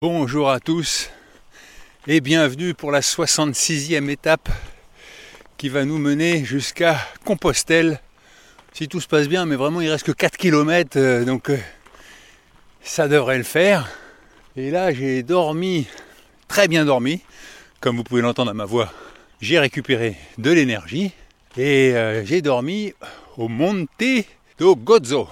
Bonjour 0.00 0.48
à 0.48 0.60
tous 0.60 1.10
et 2.06 2.20
bienvenue 2.20 2.72
pour 2.72 2.92
la 2.92 3.00
66e 3.00 4.08
étape 4.08 4.48
qui 5.56 5.68
va 5.68 5.84
nous 5.84 5.98
mener 5.98 6.44
jusqu'à 6.44 6.96
Compostelle. 7.24 8.00
Si 8.72 8.86
tout 8.86 9.00
se 9.00 9.08
passe 9.08 9.26
bien, 9.26 9.44
mais 9.44 9.56
vraiment 9.56 9.80
il 9.80 9.90
reste 9.90 10.06
que 10.06 10.12
4 10.12 10.36
km, 10.36 10.96
euh, 10.96 11.24
donc 11.24 11.50
euh, 11.50 11.58
ça 12.80 13.08
devrait 13.08 13.38
le 13.38 13.42
faire. 13.42 13.90
Et 14.54 14.70
là 14.70 14.94
j'ai 14.94 15.24
dormi, 15.24 15.88
très 16.46 16.68
bien 16.68 16.84
dormi, 16.84 17.20
comme 17.80 17.96
vous 17.96 18.04
pouvez 18.04 18.22
l'entendre 18.22 18.52
à 18.52 18.54
ma 18.54 18.66
voix. 18.66 18.92
J'ai 19.40 19.58
récupéré 19.58 20.14
de 20.38 20.52
l'énergie 20.52 21.10
et 21.56 21.96
euh, 21.96 22.24
j'ai 22.24 22.40
dormi 22.40 22.94
au 23.36 23.48
Monte 23.48 23.88
do 24.60 24.76
Gozo. 24.76 25.28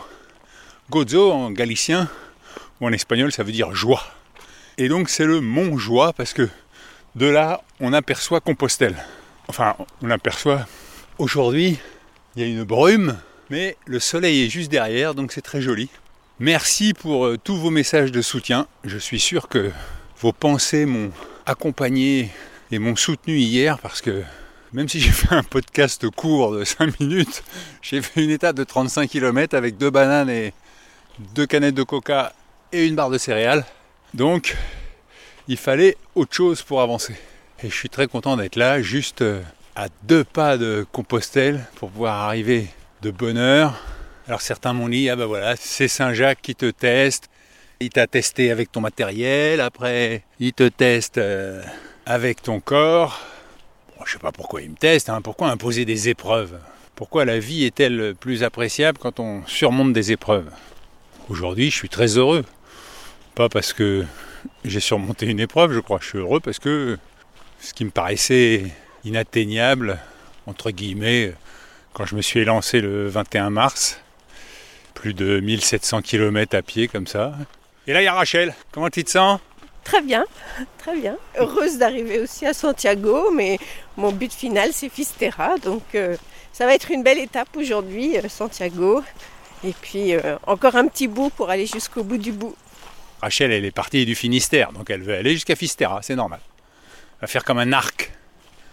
Gozo 0.90 1.30
en 1.30 1.52
galicien 1.52 2.08
ou 2.80 2.88
en 2.88 2.92
espagnol 2.92 3.30
ça 3.30 3.44
veut 3.44 3.52
dire 3.52 3.72
joie. 3.72 4.02
Et 4.78 4.88
donc 4.88 5.08
c'est 5.08 5.24
le 5.24 5.40
Mont 5.40 5.78
Joie 5.78 6.12
parce 6.12 6.34
que 6.34 6.48
de 7.14 7.26
là 7.26 7.62
on 7.80 7.94
aperçoit 7.94 8.40
Compostelle. 8.40 8.96
Enfin 9.48 9.74
on 10.02 10.10
aperçoit 10.10 10.66
aujourd'hui 11.18 11.78
il 12.34 12.42
y 12.42 12.44
a 12.44 12.48
une 12.48 12.64
brume 12.64 13.16
mais 13.48 13.78
le 13.86 13.98
soleil 14.00 14.44
est 14.44 14.50
juste 14.50 14.70
derrière 14.70 15.14
donc 15.14 15.32
c'est 15.32 15.40
très 15.40 15.62
joli. 15.62 15.88
Merci 16.40 16.92
pour 16.92 17.24
euh, 17.24 17.38
tous 17.42 17.56
vos 17.56 17.70
messages 17.70 18.12
de 18.12 18.20
soutien. 18.20 18.66
Je 18.84 18.98
suis 18.98 19.18
sûr 19.18 19.48
que 19.48 19.70
vos 20.20 20.32
pensées 20.32 20.84
m'ont 20.84 21.10
accompagné 21.46 22.30
et 22.70 22.78
m'ont 22.78 22.96
soutenu 22.96 23.38
hier 23.38 23.78
parce 23.78 24.02
que 24.02 24.22
même 24.74 24.90
si 24.90 25.00
j'ai 25.00 25.10
fait 25.10 25.34
un 25.34 25.42
podcast 25.42 26.06
court 26.10 26.52
de 26.52 26.64
5 26.64 27.00
minutes, 27.00 27.42
j'ai 27.80 28.02
fait 28.02 28.22
une 28.22 28.30
étape 28.30 28.56
de 28.56 28.64
35 28.64 29.08
km 29.08 29.56
avec 29.56 29.78
deux 29.78 29.88
bananes 29.88 30.28
et 30.28 30.52
deux 31.34 31.46
canettes 31.46 31.74
de 31.74 31.82
coca 31.82 32.34
et 32.72 32.86
une 32.86 32.94
barre 32.94 33.08
de 33.08 33.16
céréales. 33.16 33.64
Donc, 34.14 34.56
il 35.48 35.56
fallait 35.56 35.96
autre 36.14 36.34
chose 36.34 36.62
pour 36.62 36.80
avancer. 36.80 37.14
Et 37.62 37.70
je 37.70 37.74
suis 37.74 37.88
très 37.88 38.06
content 38.06 38.36
d'être 38.36 38.56
là, 38.56 38.82
juste 38.82 39.22
euh, 39.22 39.42
à 39.74 39.88
deux 40.02 40.24
pas 40.24 40.58
de 40.58 40.86
Compostelle, 40.92 41.64
pour 41.76 41.90
pouvoir 41.90 42.24
arriver 42.24 42.68
de 43.02 43.10
bonne 43.10 43.38
heure. 43.38 43.80
Alors 44.26 44.40
certains 44.40 44.72
m'ont 44.72 44.88
dit, 44.88 45.08
ah 45.08 45.16
ben 45.16 45.26
voilà, 45.26 45.54
c'est 45.56 45.88
Saint-Jacques 45.88 46.42
qui 46.42 46.54
te 46.54 46.70
teste. 46.70 47.28
Il 47.80 47.90
t'a 47.90 48.06
testé 48.06 48.50
avec 48.50 48.72
ton 48.72 48.80
matériel, 48.80 49.60
après 49.60 50.22
il 50.40 50.52
te 50.52 50.68
teste 50.68 51.18
euh, 51.18 51.62
avec 52.06 52.42
ton 52.42 52.58
corps. 52.58 53.20
Bon, 53.96 54.04
je 54.04 54.12
sais 54.12 54.18
pas 54.18 54.32
pourquoi 54.32 54.62
il 54.62 54.70
me 54.70 54.76
teste, 54.76 55.10
hein. 55.10 55.20
pourquoi 55.22 55.48
imposer 55.48 55.84
des 55.84 56.08
épreuves? 56.08 56.58
Pourquoi 56.94 57.24
la 57.24 57.38
vie 57.38 57.64
est-elle 57.64 58.14
plus 58.18 58.42
appréciable 58.42 58.98
quand 58.98 59.20
on 59.20 59.46
surmonte 59.46 59.92
des 59.92 60.12
épreuves? 60.12 60.50
Aujourd'hui, 61.28 61.70
je 61.70 61.76
suis 61.76 61.88
très 61.88 62.16
heureux. 62.16 62.44
Pas 63.36 63.50
parce 63.50 63.74
que 63.74 64.06
j'ai 64.64 64.80
surmonté 64.80 65.26
une 65.26 65.40
épreuve, 65.40 65.74
je 65.74 65.80
crois. 65.80 65.98
Je 66.00 66.06
suis 66.08 66.18
heureux 66.18 66.40
parce 66.40 66.58
que 66.58 66.96
ce 67.60 67.74
qui 67.74 67.84
me 67.84 67.90
paraissait 67.90 68.64
inatteignable, 69.04 69.98
entre 70.46 70.70
guillemets, 70.70 71.34
quand 71.92 72.06
je 72.06 72.16
me 72.16 72.22
suis 72.22 72.40
élancé 72.40 72.80
le 72.80 73.08
21 73.08 73.50
mars, 73.50 74.00
plus 74.94 75.12
de 75.12 75.40
1700 75.40 76.00
km 76.00 76.56
à 76.56 76.62
pied 76.62 76.88
comme 76.88 77.06
ça. 77.06 77.34
Et 77.86 77.92
là, 77.92 78.00
il 78.00 78.06
y 78.06 78.08
a 78.08 78.14
Rachel. 78.14 78.54
Comment 78.72 78.88
tu 78.88 79.04
te 79.04 79.10
sens? 79.10 79.38
Très 79.84 80.00
bien, 80.00 80.24
très 80.78 80.96
bien. 80.96 81.18
Heureuse 81.38 81.76
d'arriver 81.76 82.20
aussi 82.20 82.46
à 82.46 82.54
Santiago, 82.54 83.30
mais 83.32 83.58
mon 83.98 84.12
but 84.12 84.32
final, 84.32 84.70
c'est 84.72 84.88
Fistera. 84.88 85.58
Donc, 85.58 85.82
euh, 85.94 86.16
ça 86.54 86.64
va 86.64 86.74
être 86.74 86.90
une 86.90 87.02
belle 87.02 87.18
étape 87.18 87.54
aujourd'hui, 87.54 88.16
euh, 88.16 88.30
Santiago. 88.30 89.02
Et 89.62 89.74
puis, 89.78 90.14
euh, 90.14 90.38
encore 90.46 90.76
un 90.76 90.88
petit 90.88 91.06
bout 91.06 91.28
pour 91.28 91.50
aller 91.50 91.66
jusqu'au 91.66 92.02
bout 92.02 92.16
du 92.16 92.32
bout. 92.32 92.56
Rachel, 93.20 93.50
elle 93.50 93.64
est 93.64 93.70
partie 93.70 94.04
du 94.04 94.14
Finistère, 94.14 94.72
donc 94.72 94.90
elle 94.90 95.02
veut 95.02 95.14
aller 95.14 95.32
jusqu'à 95.32 95.56
Fistera, 95.56 96.00
c'est 96.02 96.16
normal. 96.16 96.40
Elle 96.42 97.22
va 97.22 97.26
faire 97.26 97.44
comme 97.44 97.58
un 97.58 97.72
arc. 97.72 98.12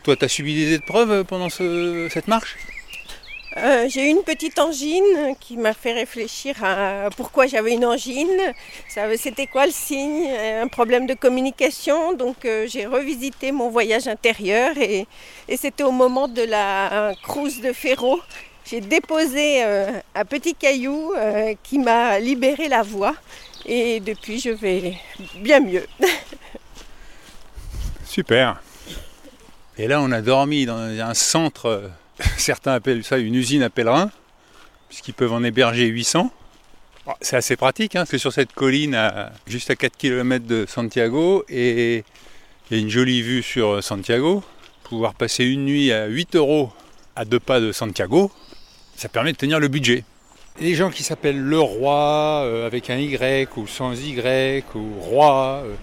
Toi, 0.04 0.16
tu 0.18 0.26
as 0.26 0.28
subi 0.28 0.54
des 0.54 0.74
épreuves 0.74 1.24
pendant 1.24 1.50
ce- 1.50 2.10
cette 2.12 2.28
marche? 2.28 2.58
Euh, 3.56 3.88
j'ai 3.88 4.08
eu 4.08 4.10
une 4.10 4.24
petite 4.24 4.58
angine 4.58 5.36
qui 5.40 5.58
m'a 5.58 5.74
fait 5.74 5.94
réfléchir 5.94 6.56
à 6.64 7.10
pourquoi 7.16 7.46
j'avais 7.46 7.74
une 7.74 7.86
angine. 7.86 8.28
C'était 9.16 9.46
quoi 9.46 9.68
le 9.68 9.72
signe? 9.72 10.28
Un 10.28 10.68
problème 10.68 11.06
de 11.06 11.14
communication. 11.14 12.14
Donc 12.14 12.46
euh, 12.46 12.66
j'ai 12.68 12.88
revisité 12.88 13.52
mon 13.52 13.70
voyage 13.70 14.08
intérieur 14.08 14.76
et, 14.78 15.08
c'était 15.56 15.84
au 15.84 15.92
moment 15.92 16.28
de 16.28 16.42
la 16.42 17.14
cruise 17.22 17.62
de 17.62 17.74
Ferro. 17.74 18.20
J'ai 18.66 18.82
déposé 18.82 19.64
euh, 19.64 19.92
un 20.16 20.26
petit 20.26 20.56
caillou 20.56 21.14
qui 21.62 21.78
m'a 21.78 22.20
libéré 22.20 22.68
la 22.68 22.82
voie 22.82 23.14
et 23.66 24.00
depuis 24.00 24.40
je 24.40 24.50
vais 24.50 24.98
bien 25.38 25.60
mieux. 25.60 25.86
Super. 28.06 28.62
Et 29.78 29.88
là, 29.88 30.02
on 30.02 30.12
a 30.12 30.22
dormi 30.22 30.66
dans 30.66 30.78
un 30.78 31.14
centre, 31.14 31.66
euh, 31.66 31.88
certains 32.38 32.74
appellent 32.74 33.04
ça 33.04 33.18
une 33.18 33.36
usine 33.36 33.64
à 33.64 33.70
pèlerins, 33.70 34.12
puisqu'ils 34.88 35.14
peuvent 35.14 35.34
en 35.34 35.44
héberger 35.44 35.88
800. 35.88 36.32
Bon, 37.06 37.14
C'est 37.22 37.38
assez 37.38 37.56
pratique, 37.56 37.96
hein, 37.96 38.02
parce 38.02 38.12
que 38.12 38.18
sur 38.18 38.32
cette 38.32 38.54
colline, 38.54 38.98
juste 39.48 39.72
à 39.72 39.76
4 39.76 39.98
km 39.98 40.46
de 40.46 40.66
Santiago, 40.68 41.44
et 41.50 42.04
il 42.70 42.78
y 42.78 42.80
a 42.80 42.84
une 42.84 42.90
jolie 42.90 43.22
vue 43.22 43.42
sur 43.42 43.84
Santiago. 43.84 44.44
Pouvoir 44.84 45.16
passer 45.16 45.44
une 45.44 45.66
nuit 45.66 45.92
à 45.92 46.06
8 46.06 46.36
euros 46.36 46.72
à 47.16 47.26
deux 47.26 47.40
pas 47.40 47.60
de 47.60 47.72
Santiago, 47.72 48.32
ça 48.96 49.10
permet 49.10 49.32
de 49.34 49.38
tenir 49.38 49.60
le 49.60 49.68
budget. 49.68 50.04
Les 50.62 50.76
gens 50.76 50.92
qui 50.92 51.02
s'appellent 51.02 51.42
le 51.42 51.60
roi, 51.60 52.44
euh, 52.46 52.68
avec 52.68 52.92
un 52.92 52.98
Y 52.98 53.50
ou 53.58 53.66
sans 53.66 53.94
Y, 54.00 54.64
ou 54.76 55.00
roi, 55.00 55.64
euh, 55.66 55.74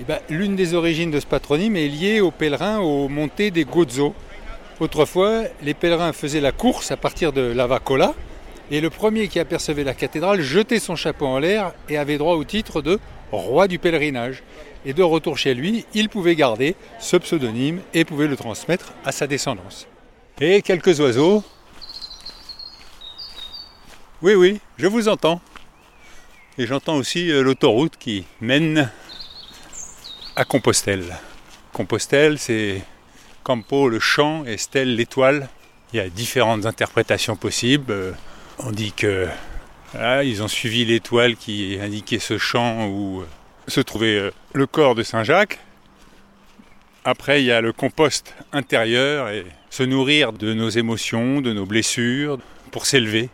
eh 0.00 0.04
ben, 0.04 0.20
L'une 0.28 0.54
des 0.54 0.74
origines 0.74 1.10
de 1.10 1.18
ce 1.18 1.26
patronyme 1.26 1.76
est 1.76 1.88
liée 1.88 2.20
aux 2.20 2.30
pèlerins 2.30 2.78
aux 2.78 3.08
montées 3.08 3.50
des 3.50 3.64
Gozo. 3.64 4.14
Autrefois, 4.78 5.42
les 5.60 5.74
pèlerins 5.74 6.12
faisaient 6.12 6.40
la 6.40 6.52
course 6.52 6.92
à 6.92 6.96
partir 6.96 7.32
de 7.32 7.40
Lavacola, 7.40 8.14
et 8.70 8.80
le 8.80 8.90
premier 8.90 9.26
qui 9.26 9.40
apercevait 9.40 9.82
la 9.82 9.94
cathédrale 9.94 10.40
jetait 10.40 10.78
son 10.78 10.94
chapeau 10.94 11.26
en 11.26 11.40
l'air 11.40 11.72
et 11.88 11.96
avait 11.96 12.18
droit 12.18 12.36
au 12.36 12.44
titre 12.44 12.82
de 12.82 13.00
roi 13.32 13.66
du 13.66 13.80
pèlerinage. 13.80 14.44
Et 14.84 14.92
de 14.92 15.02
retour 15.02 15.36
chez 15.36 15.54
lui, 15.54 15.84
il 15.94 16.08
pouvait 16.08 16.36
garder 16.36 16.76
ce 17.00 17.16
pseudonyme 17.16 17.80
et 17.92 18.04
pouvait 18.04 18.28
le 18.28 18.36
transmettre 18.36 18.92
à 19.04 19.10
sa 19.10 19.26
descendance. 19.26 19.88
Et 20.40 20.62
quelques 20.62 21.00
oiseaux. 21.00 21.42
Oui, 24.26 24.34
oui, 24.34 24.60
je 24.76 24.88
vous 24.88 25.06
entends. 25.06 25.40
Et 26.58 26.66
j'entends 26.66 26.96
aussi 26.96 27.30
euh, 27.30 27.44
l'autoroute 27.44 27.96
qui 27.96 28.24
mène 28.40 28.90
à 30.34 30.44
Compostelle. 30.44 31.16
Compostelle, 31.72 32.36
c'est 32.36 32.82
Campo, 33.44 33.88
le 33.88 34.00
champ, 34.00 34.44
et 34.44 34.56
Stelle, 34.56 34.96
l'étoile. 34.96 35.48
Il 35.92 35.98
y 35.98 36.00
a 36.00 36.08
différentes 36.08 36.66
interprétations 36.66 37.36
possibles. 37.36 37.92
Euh, 37.92 38.12
On 38.58 38.72
dit 38.72 38.90
que 38.90 39.28
ils 40.24 40.42
ont 40.42 40.48
suivi 40.48 40.84
l'étoile 40.84 41.36
qui 41.36 41.78
indiquait 41.80 42.18
ce 42.18 42.36
champ 42.36 42.88
où 42.88 43.20
euh, 43.20 43.26
se 43.68 43.80
trouvait 43.80 44.32
le 44.54 44.66
corps 44.66 44.96
de 44.96 45.04
Saint-Jacques. 45.04 45.60
Après, 47.04 47.42
il 47.42 47.46
y 47.46 47.52
a 47.52 47.60
le 47.60 47.72
compost 47.72 48.34
intérieur 48.52 49.28
et 49.28 49.46
se 49.70 49.84
nourrir 49.84 50.32
de 50.32 50.52
nos 50.52 50.68
émotions, 50.68 51.40
de 51.40 51.52
nos 51.52 51.64
blessures, 51.64 52.40
pour 52.72 52.86
s'élever. 52.86 53.30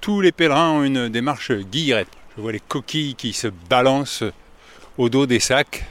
Tous 0.00 0.22
les 0.22 0.32
pèlerins 0.32 0.70
ont 0.70 0.82
une 0.82 1.10
démarche 1.10 1.52
guillerette. 1.52 2.08
Je 2.34 2.40
vois 2.40 2.52
les 2.52 2.60
coquilles 2.60 3.14
qui 3.14 3.34
se 3.34 3.48
balancent 3.48 4.24
au 4.96 5.10
dos 5.10 5.26
des 5.26 5.40
sacs. 5.40 5.84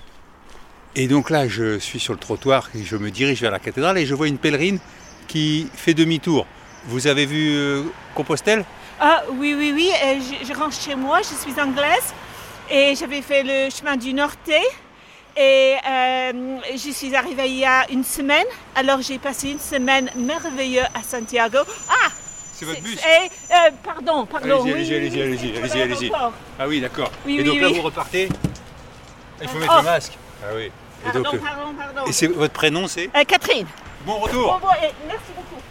Et 0.96 1.08
donc 1.08 1.30
là, 1.30 1.48
je 1.48 1.78
suis 1.78 2.00
sur 2.00 2.14
le 2.14 2.20
trottoir 2.20 2.70
et 2.74 2.84
je 2.84 2.96
me 2.96 3.12
dirige 3.12 3.40
vers 3.42 3.52
la 3.52 3.60
cathédrale 3.60 4.00
et 4.00 4.08
je 4.08 4.16
vois 4.16 4.28
une 4.28 4.40
pèlerine 4.40 4.80
qui 5.28 5.68
fait 5.76 5.94
demi-tour. 5.94 6.48
Vous 6.86 7.06
avez 7.06 7.28
vu 7.28 7.52
euh, 7.56 7.84
Compostelle? 8.16 8.66
Ah 9.00 9.24
oui, 9.34 9.54
oui, 9.56 9.72
oui, 9.76 9.92
euh, 10.04 10.16
je, 10.44 10.54
rentre 10.54 10.76
chez 10.76 10.96
moi, 10.96 11.20
je 11.20 11.36
suis 11.36 11.62
anglaise 11.62 12.14
et 12.72 12.96
j'avais 12.96 13.22
fait 13.22 13.44
le 13.44 13.70
chemin 13.70 13.96
du 13.96 14.14
Norte 14.14 14.50
et 15.38 15.76
euh, 15.88 16.58
je 16.72 16.90
suis 16.92 17.16
arrivée 17.16 17.48
il 17.48 17.58
y 17.60 17.66
a 17.66 17.90
une 17.92 18.04
semaine. 18.04 18.48
Alors 18.76 19.02
j'ai 19.02 19.20
passé 19.20 19.52
une 19.52 19.60
semaine 19.60 20.10
merveilleuse 20.16 20.88
à 20.96 21.04
Santiago. 21.04 21.60
Ah, 21.88 22.10
C'est 22.60 22.66
votre 22.66 22.82
bus 22.82 23.00
Et, 23.00 23.26
euh, 23.54 23.56
pardon, 23.86 24.26
pardon. 24.26 24.64
Allez-y, 24.64 24.74
oui, 24.74 24.96
allez-y, 24.96 25.16
oui, 25.16 25.22
allez-y, 25.22 25.52
oui, 25.54 25.58
allez-y, 25.64 25.82
allez-y. 25.82 26.12
Ah 26.60 26.68
oui, 26.68 26.82
d'accord. 26.82 27.10
Et 27.26 27.42
donc 27.42 27.62
là, 27.62 27.70
vous 27.70 27.82
repartez 27.82 28.28
Il 29.42 29.48
faut 29.48 29.60
mettre 29.60 29.74
Oh. 29.78 29.80
le 29.80 29.84
masque. 29.86 30.12
Ah 30.44 30.48
oui. 30.56 30.64
Et, 30.64 30.72
Pardon, 31.06 31.22
donc, 31.22 31.34
euh, 31.36 31.38
pardon, 31.38 31.74
pardon. 31.78 32.10
et 32.10 32.12
c'est 32.12 32.28
votre 32.28 32.54
prénom, 32.54 32.86
c'est 32.88 33.10
Euh, 33.16 33.24
Catherine. 33.26 33.66
Bon 34.06 34.16
Bon, 34.16 34.20
retour 34.20 34.60
bon, 34.62 34.68
et 34.84 34.92
merci 35.08 35.24
beaucoup. 35.38 35.62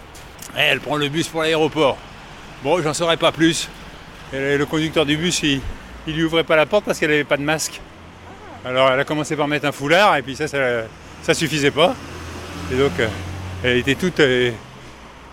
Eh, 0.56 0.60
Elle 0.60 0.80
prend 0.80 0.96
le 0.96 1.08
bus 1.10 1.28
pour 1.28 1.42
l'aéroport. 1.42 1.98
Bon, 2.62 2.80
j'en 2.82 2.94
saurais 2.94 3.18
pas 3.18 3.32
plus. 3.32 3.68
Et 4.32 4.56
le 4.56 4.64
conducteur 4.64 5.04
du 5.04 5.18
bus, 5.18 5.42
il, 5.42 5.60
il 6.06 6.14
lui 6.14 6.24
ouvrait 6.24 6.44
pas 6.44 6.56
la 6.56 6.64
porte 6.64 6.86
parce 6.86 6.98
qu'elle 6.98 7.10
avait 7.10 7.24
pas 7.24 7.36
de 7.36 7.42
masque. 7.42 7.82
Alors 8.64 8.90
elle 8.90 9.00
a 9.00 9.04
commencé 9.04 9.36
par 9.36 9.46
mettre 9.48 9.66
un 9.66 9.72
foulard 9.72 10.16
et 10.16 10.22
puis 10.22 10.34
ça, 10.36 10.48
ça, 10.48 10.58
ça 11.22 11.34
suffisait 11.34 11.70
pas. 11.70 11.94
Et 12.72 12.76
donc 12.76 12.92
euh, 12.98 13.08
elle 13.62 13.76
était 13.76 13.94
toute 13.94 14.20
euh, 14.20 14.50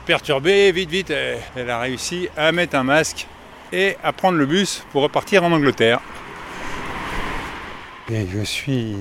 perturbée, 0.05 0.71
vite, 0.71 0.89
vite. 0.89 1.13
Elle 1.55 1.69
a 1.69 1.79
réussi 1.79 2.29
à 2.37 2.51
mettre 2.51 2.75
un 2.75 2.83
masque 2.83 3.27
et 3.73 3.97
à 4.03 4.13
prendre 4.13 4.37
le 4.37 4.45
bus 4.45 4.83
pour 4.91 5.01
repartir 5.01 5.43
en 5.43 5.51
Angleterre. 5.51 5.99
Et 8.11 8.25
je 8.31 8.43
suis 8.43 8.95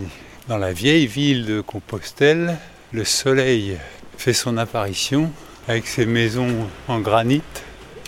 dans 0.48 0.58
la 0.58 0.72
vieille 0.72 1.06
ville 1.06 1.44
de 1.44 1.60
Compostelle. 1.60 2.56
Le 2.92 3.04
soleil 3.04 3.76
fait 4.16 4.32
son 4.32 4.56
apparition 4.56 5.30
avec 5.68 5.86
ses 5.86 6.06
maisons 6.06 6.68
en 6.88 7.00
granit. 7.00 7.42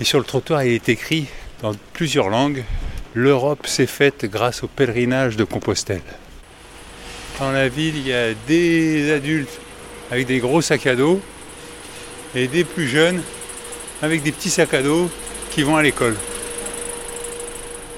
Et 0.00 0.04
sur 0.04 0.18
le 0.18 0.24
trottoir, 0.24 0.64
il 0.64 0.72
est 0.72 0.88
écrit 0.88 1.26
dans 1.62 1.72
plusieurs 1.92 2.28
langues 2.28 2.64
L'Europe 3.14 3.66
s'est 3.66 3.86
faite 3.86 4.26
grâce 4.26 4.62
au 4.62 4.66
pèlerinage 4.66 5.36
de 5.36 5.44
Compostelle. 5.44 6.02
Dans 7.38 7.50
la 7.50 7.66
ville, 7.66 7.96
il 7.96 8.06
y 8.06 8.12
a 8.12 8.34
des 8.46 9.10
adultes 9.10 9.58
avec 10.10 10.26
des 10.26 10.38
gros 10.38 10.60
sacs 10.60 10.86
à 10.86 10.94
dos 10.94 11.22
et 12.34 12.48
des 12.48 12.64
plus 12.64 12.88
jeunes 12.88 13.22
avec 14.02 14.22
des 14.22 14.32
petits 14.32 14.50
sacs 14.50 14.74
à 14.74 14.82
dos 14.82 15.08
qui 15.50 15.62
vont 15.62 15.76
à 15.76 15.82
l'école. 15.82 16.16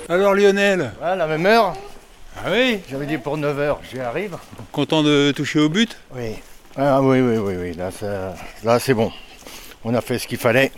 Alors 0.09 0.35
Lionel, 0.35 0.93
Ah, 1.03 1.17
la 1.17 1.27
même 1.27 1.45
heure 1.47 1.75
ah 2.37 2.51
oui, 2.53 2.79
J'avais 2.89 3.07
dit 3.07 3.19
pour 3.19 3.37
9h, 3.37 3.79
j'y 3.91 3.99
arrive 3.99 4.37
content 4.71 5.03
de 5.03 5.33
toucher 5.35 5.59
au 5.59 5.69
but? 5.69 5.97
Oui. 6.15 6.35
Ah 6.77 7.03
oui, 7.03 7.21
oui, 7.21 7.37
oui, 7.37 7.55
oui, 7.59 7.73
là, 7.75 7.91
ça- 7.91 8.35
là 8.63 8.79
c'est 8.79 8.95
bon. 8.95 9.11
On 9.85 9.93
a 9.95 10.01
fait 10.01 10.21
ce 10.21 10.29
qu'il 10.29 10.39
fallait. 10.39 10.71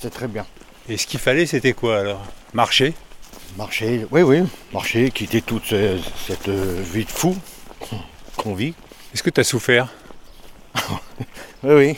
C'est 0.00 0.10
très 0.10 0.26
bien. 0.26 0.44
Et 0.88 0.96
ce 0.96 1.06
qu'il 1.06 1.20
fallait, 1.20 1.46
c'était 1.46 1.72
quoi 1.72 1.98
alors? 2.00 2.24
Marcher? 2.52 2.94
Marcher, 3.56 4.06
oui, 4.10 4.22
oui, 4.22 4.42
marcher, 4.72 5.10
quitter 5.12 5.40
toute 5.40 5.66
ce- 5.66 5.98
cette 6.26 6.48
vie 6.48 7.04
de 7.04 7.10
fou 7.10 7.36
qu'on 8.36 8.54
vit. 8.54 8.74
Est-ce 9.14 9.22
que 9.22 9.30
tu 9.30 9.40
as 9.40 9.44
souffert? 9.44 9.88
Oui, 11.64 11.74
oui. 11.74 11.96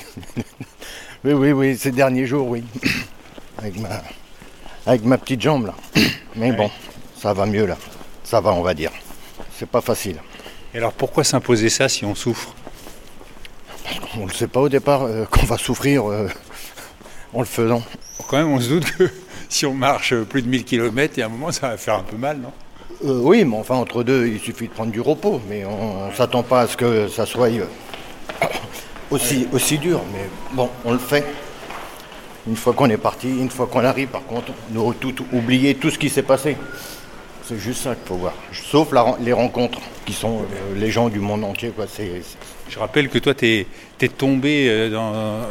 oui, 1.24 1.32
oui, 1.32 1.52
oui, 1.52 1.76
ces 1.76 1.90
derniers 1.92 2.26
jours, 2.26 2.48
oui. 2.48 2.64
Avec 3.58 3.78
ma, 3.78 3.88
avec 4.86 5.04
ma 5.04 5.18
petite 5.18 5.42
jambe, 5.42 5.66
là. 5.66 5.74
Mais 6.34 6.52
bon, 6.52 6.70
ça 7.20 7.34
va 7.34 7.44
mieux, 7.44 7.66
là. 7.66 7.76
Ça 8.24 8.40
va, 8.40 8.52
on 8.52 8.62
va 8.62 8.72
dire. 8.72 8.90
C'est 9.58 9.68
pas 9.68 9.82
facile. 9.82 10.16
Et 10.72 10.78
alors 10.78 10.92
pourquoi 10.92 11.24
s'imposer 11.24 11.68
ça 11.68 11.88
si 11.88 12.04
on 12.04 12.14
souffre? 12.14 12.54
On 14.18 14.26
ne 14.26 14.30
sait 14.30 14.46
pas 14.46 14.60
au 14.60 14.68
départ 14.68 15.02
euh, 15.02 15.24
qu'on 15.26 15.44
va 15.44 15.58
souffrir 15.58 16.08
euh, 16.08 16.28
en 17.34 17.40
le 17.40 17.46
faisant. 17.46 17.82
Quand 18.28 18.38
même, 18.38 18.52
on 18.52 18.60
se 18.60 18.68
doute 18.68 18.90
que 18.92 19.10
si 19.48 19.66
on 19.66 19.74
marche 19.74 20.14
plus 20.14 20.42
de 20.42 20.48
1000 20.48 20.64
km, 20.64 21.14
il 21.16 21.20
y 21.20 21.22
a 21.22 21.26
un 21.26 21.28
moment, 21.28 21.52
ça 21.52 21.68
va 21.68 21.76
faire 21.76 21.96
un 21.96 22.02
peu 22.02 22.16
mal, 22.16 22.38
non? 22.38 22.52
Euh, 23.04 23.20
oui, 23.20 23.44
mais 23.44 23.56
enfin, 23.56 23.76
entre 23.76 24.02
deux, 24.02 24.26
il 24.28 24.40
suffit 24.40 24.68
de 24.68 24.72
prendre 24.72 24.92
du 24.92 25.00
repos. 25.00 25.40
Mais 25.48 25.64
on 25.64 26.08
ne 26.08 26.14
s'attend 26.14 26.42
pas 26.42 26.62
à 26.62 26.66
ce 26.66 26.76
que 26.76 27.08
ça 27.08 27.26
soit 27.26 27.50
aussi, 29.10 29.48
aussi 29.52 29.78
dur. 29.78 30.00
Mais 30.12 30.28
bon, 30.52 30.68
on 30.84 30.92
le 30.92 30.98
fait. 30.98 31.24
Une 32.48 32.56
fois 32.56 32.72
qu'on 32.72 32.88
est 32.88 32.96
parti, 32.96 33.28
une 33.28 33.50
fois 33.50 33.66
qu'on 33.66 33.84
arrive, 33.84 34.08
par 34.08 34.24
contre, 34.24 34.52
nous 34.70 34.94
tout 34.94 35.14
oublier 35.32 35.74
tout 35.74 35.90
ce 35.90 35.98
qui 35.98 36.08
s'est 36.08 36.22
passé. 36.22 36.56
C'est 37.46 37.58
juste 37.58 37.82
ça 37.82 37.94
qu'il 37.94 38.06
faut 38.06 38.14
voir. 38.14 38.32
Sauf 38.52 38.92
la 38.92 39.16
les 39.20 39.32
rencontres 39.32 39.80
qui 40.06 40.12
sont 40.12 40.38
euh, 40.38 40.74
les 40.78 40.90
gens 40.90 41.08
du 41.08 41.18
monde 41.18 41.44
entier. 41.44 41.70
Quoi. 41.70 41.86
C'est, 41.92 42.22
Je 42.68 42.78
rappelle 42.78 43.08
que 43.08 43.18
toi, 43.18 43.34
tu 43.34 43.66
es, 44.00 44.08
tombé 44.08 44.68
euh, 44.68 44.88
dans- 44.88 45.42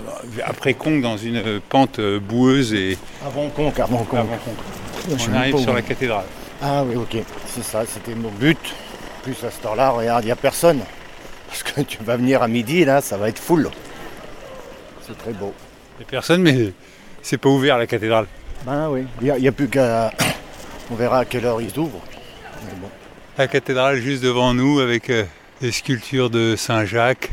après 0.46 0.74
Conques 0.74 1.02
dans 1.02 1.18
une 1.18 1.60
pente 1.70 2.00
euh, 2.00 2.20
boueuse 2.20 2.74
et 2.74 2.98
avant 3.26 3.50
Conques, 3.50 3.80
avant 3.80 3.98
Conques. 4.06 4.20
avant 4.20 4.38
sais 5.18 5.30
On 5.30 5.34
arrive 5.36 5.58
sur 5.60 5.72
où. 5.72 5.76
la 5.76 5.82
cathédrale. 5.82 6.26
Ah 6.62 6.84
oui, 6.86 6.96
ok. 6.96 7.18
C'est 7.46 7.64
ça, 7.64 7.84
c'était 7.86 8.16
mon 8.16 8.30
but. 8.30 8.58
Plus 9.24 9.36
à 9.44 9.52
cette 9.52 9.66
heure-là, 9.66 9.90
regarde, 9.92 10.24
il 10.24 10.28
n'y 10.28 10.32
a 10.32 10.36
personne. 10.38 10.80
Parce 11.50 11.64
que 11.64 11.82
tu 11.82 11.98
vas 12.04 12.16
venir 12.16 12.42
à 12.44 12.48
midi, 12.48 12.86
là, 12.86 13.02
ça 13.02 13.18
va 13.18 13.28
être 13.28 13.40
full. 13.40 13.70
C'est 15.06 15.18
très 15.18 15.34
beau. 15.34 15.54
Il 15.98 16.04
n'y 16.04 16.06
a 16.06 16.10
personne, 16.10 16.42
mais 16.42 16.72
c'est 17.22 17.38
pas 17.38 17.50
ouvert 17.50 17.78
la 17.78 17.88
cathédrale. 17.88 18.28
Ben 18.66 18.90
oui, 18.90 19.06
il 19.22 19.34
n'y 19.34 19.48
a, 19.48 19.52
plus 19.52 19.68
qu'à... 19.68 20.12
On 20.92 20.96
verra 20.96 21.20
à 21.20 21.26
quelle 21.26 21.46
heure 21.46 21.62
ils 21.62 21.78
ouvrent. 21.78 22.02
Bon. 22.78 22.90
La 23.38 23.48
cathédrale 23.48 24.00
juste 24.00 24.24
devant 24.24 24.54
nous 24.54 24.80
avec 24.80 25.10
euh, 25.10 25.24
des 25.62 25.72
sculptures 25.72 26.30
de 26.30 26.56
Saint-Jacques 26.56 27.32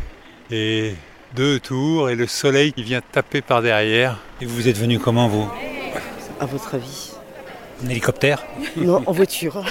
et 0.50 0.94
deux 1.34 1.58
tours 1.58 2.10
et 2.10 2.14
le 2.14 2.26
soleil 2.26 2.72
qui 2.72 2.82
vient 2.82 3.00
taper 3.00 3.42
par 3.42 3.62
derrière. 3.62 4.18
Et 4.40 4.46
vous 4.46 4.68
êtes 4.68 4.78
venu 4.78 4.98
comment 4.98 5.28
vous? 5.28 5.50
À 6.40 6.46
votre 6.46 6.74
avis? 6.74 7.15
En 7.84 7.88
hélicoptère 7.90 8.44
Non, 8.76 9.02
en 9.06 9.12
voiture. 9.12 9.62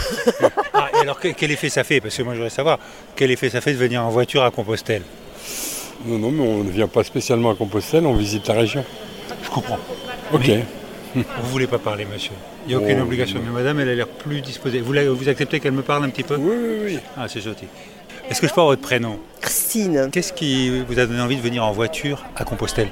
Ah, 0.74 0.90
et 0.94 0.98
alors 1.02 1.20
que- 1.20 1.30
quel 1.30 1.52
effet 1.52 1.70
ça 1.70 1.84
fait? 1.84 2.00
Parce 2.02 2.16
que 2.16 2.24
moi 2.24 2.34
je 2.34 2.40
voudrais 2.40 2.50
savoir 2.52 2.80
quel 3.16 3.32
effet 3.32 3.50
ça 3.50 3.62
fait 3.62 3.74
de 3.74 3.78
venir 3.78 4.04
en 4.04 4.10
voiture 4.10 4.44
à 4.44 4.52
Compostelle? 4.52 5.02
Non, 6.06 6.20
non, 6.20 6.32
mais 6.32 6.44
on 6.44 6.64
ne 6.64 6.70
vient 6.70 6.88
pas 6.88 7.04
spécialement 7.04 7.50
à 7.52 7.56
Compostelle, 7.56 8.06
on 8.06 8.14
visite 8.14 8.48
la 8.48 8.54
région. 8.54 8.84
Je 9.44 9.50
comprends. 9.50 9.80
Ok. 10.34 10.50
Vous 11.16 11.50
voulez 11.50 11.66
pas 11.68 11.80
parler, 11.80 12.06
monsieur 12.06 12.34
Il 12.66 12.70
n'y 12.70 12.74
a 12.76 12.78
aucune 12.78 13.00
Oh, 13.00 13.04
obligation. 13.04 13.40
Mais 13.44 13.50
madame, 13.52 13.80
elle 13.80 13.90
a 13.90 13.96
l'air 13.96 14.08
plus 14.08 14.42
disposée. 14.42 14.82
Vous, 14.82 14.94
vous 15.16 15.30
acceptez 15.30 15.60
qu'elle 15.60 15.72
me 15.72 15.82
parle 15.82 16.04
un 16.04 16.10
petit 16.10 16.24
peu? 16.24 16.36
Oui, 16.36 16.56
oui, 16.58 16.78
oui. 16.96 17.00
Ah, 17.18 17.28
c'est 17.30 17.40
gentil. 17.42 17.68
Est-ce 18.30 18.42
que 18.42 18.48
je 18.48 18.54
peux 18.54 18.60
avoir 18.62 18.74
votre 18.76 18.82
prénom? 18.82 19.18
Christine, 19.42 20.10
Qu'est-ce 20.12 20.34
qui 20.34 20.82
vous 20.82 21.00
a 21.00 21.06
donné 21.06 21.22
envie 21.22 21.38
de 21.38 21.42
venir 21.42 21.64
en 21.64 21.72
voiture 21.72 22.26
à 22.36 22.44
Compostelle? 22.44 22.90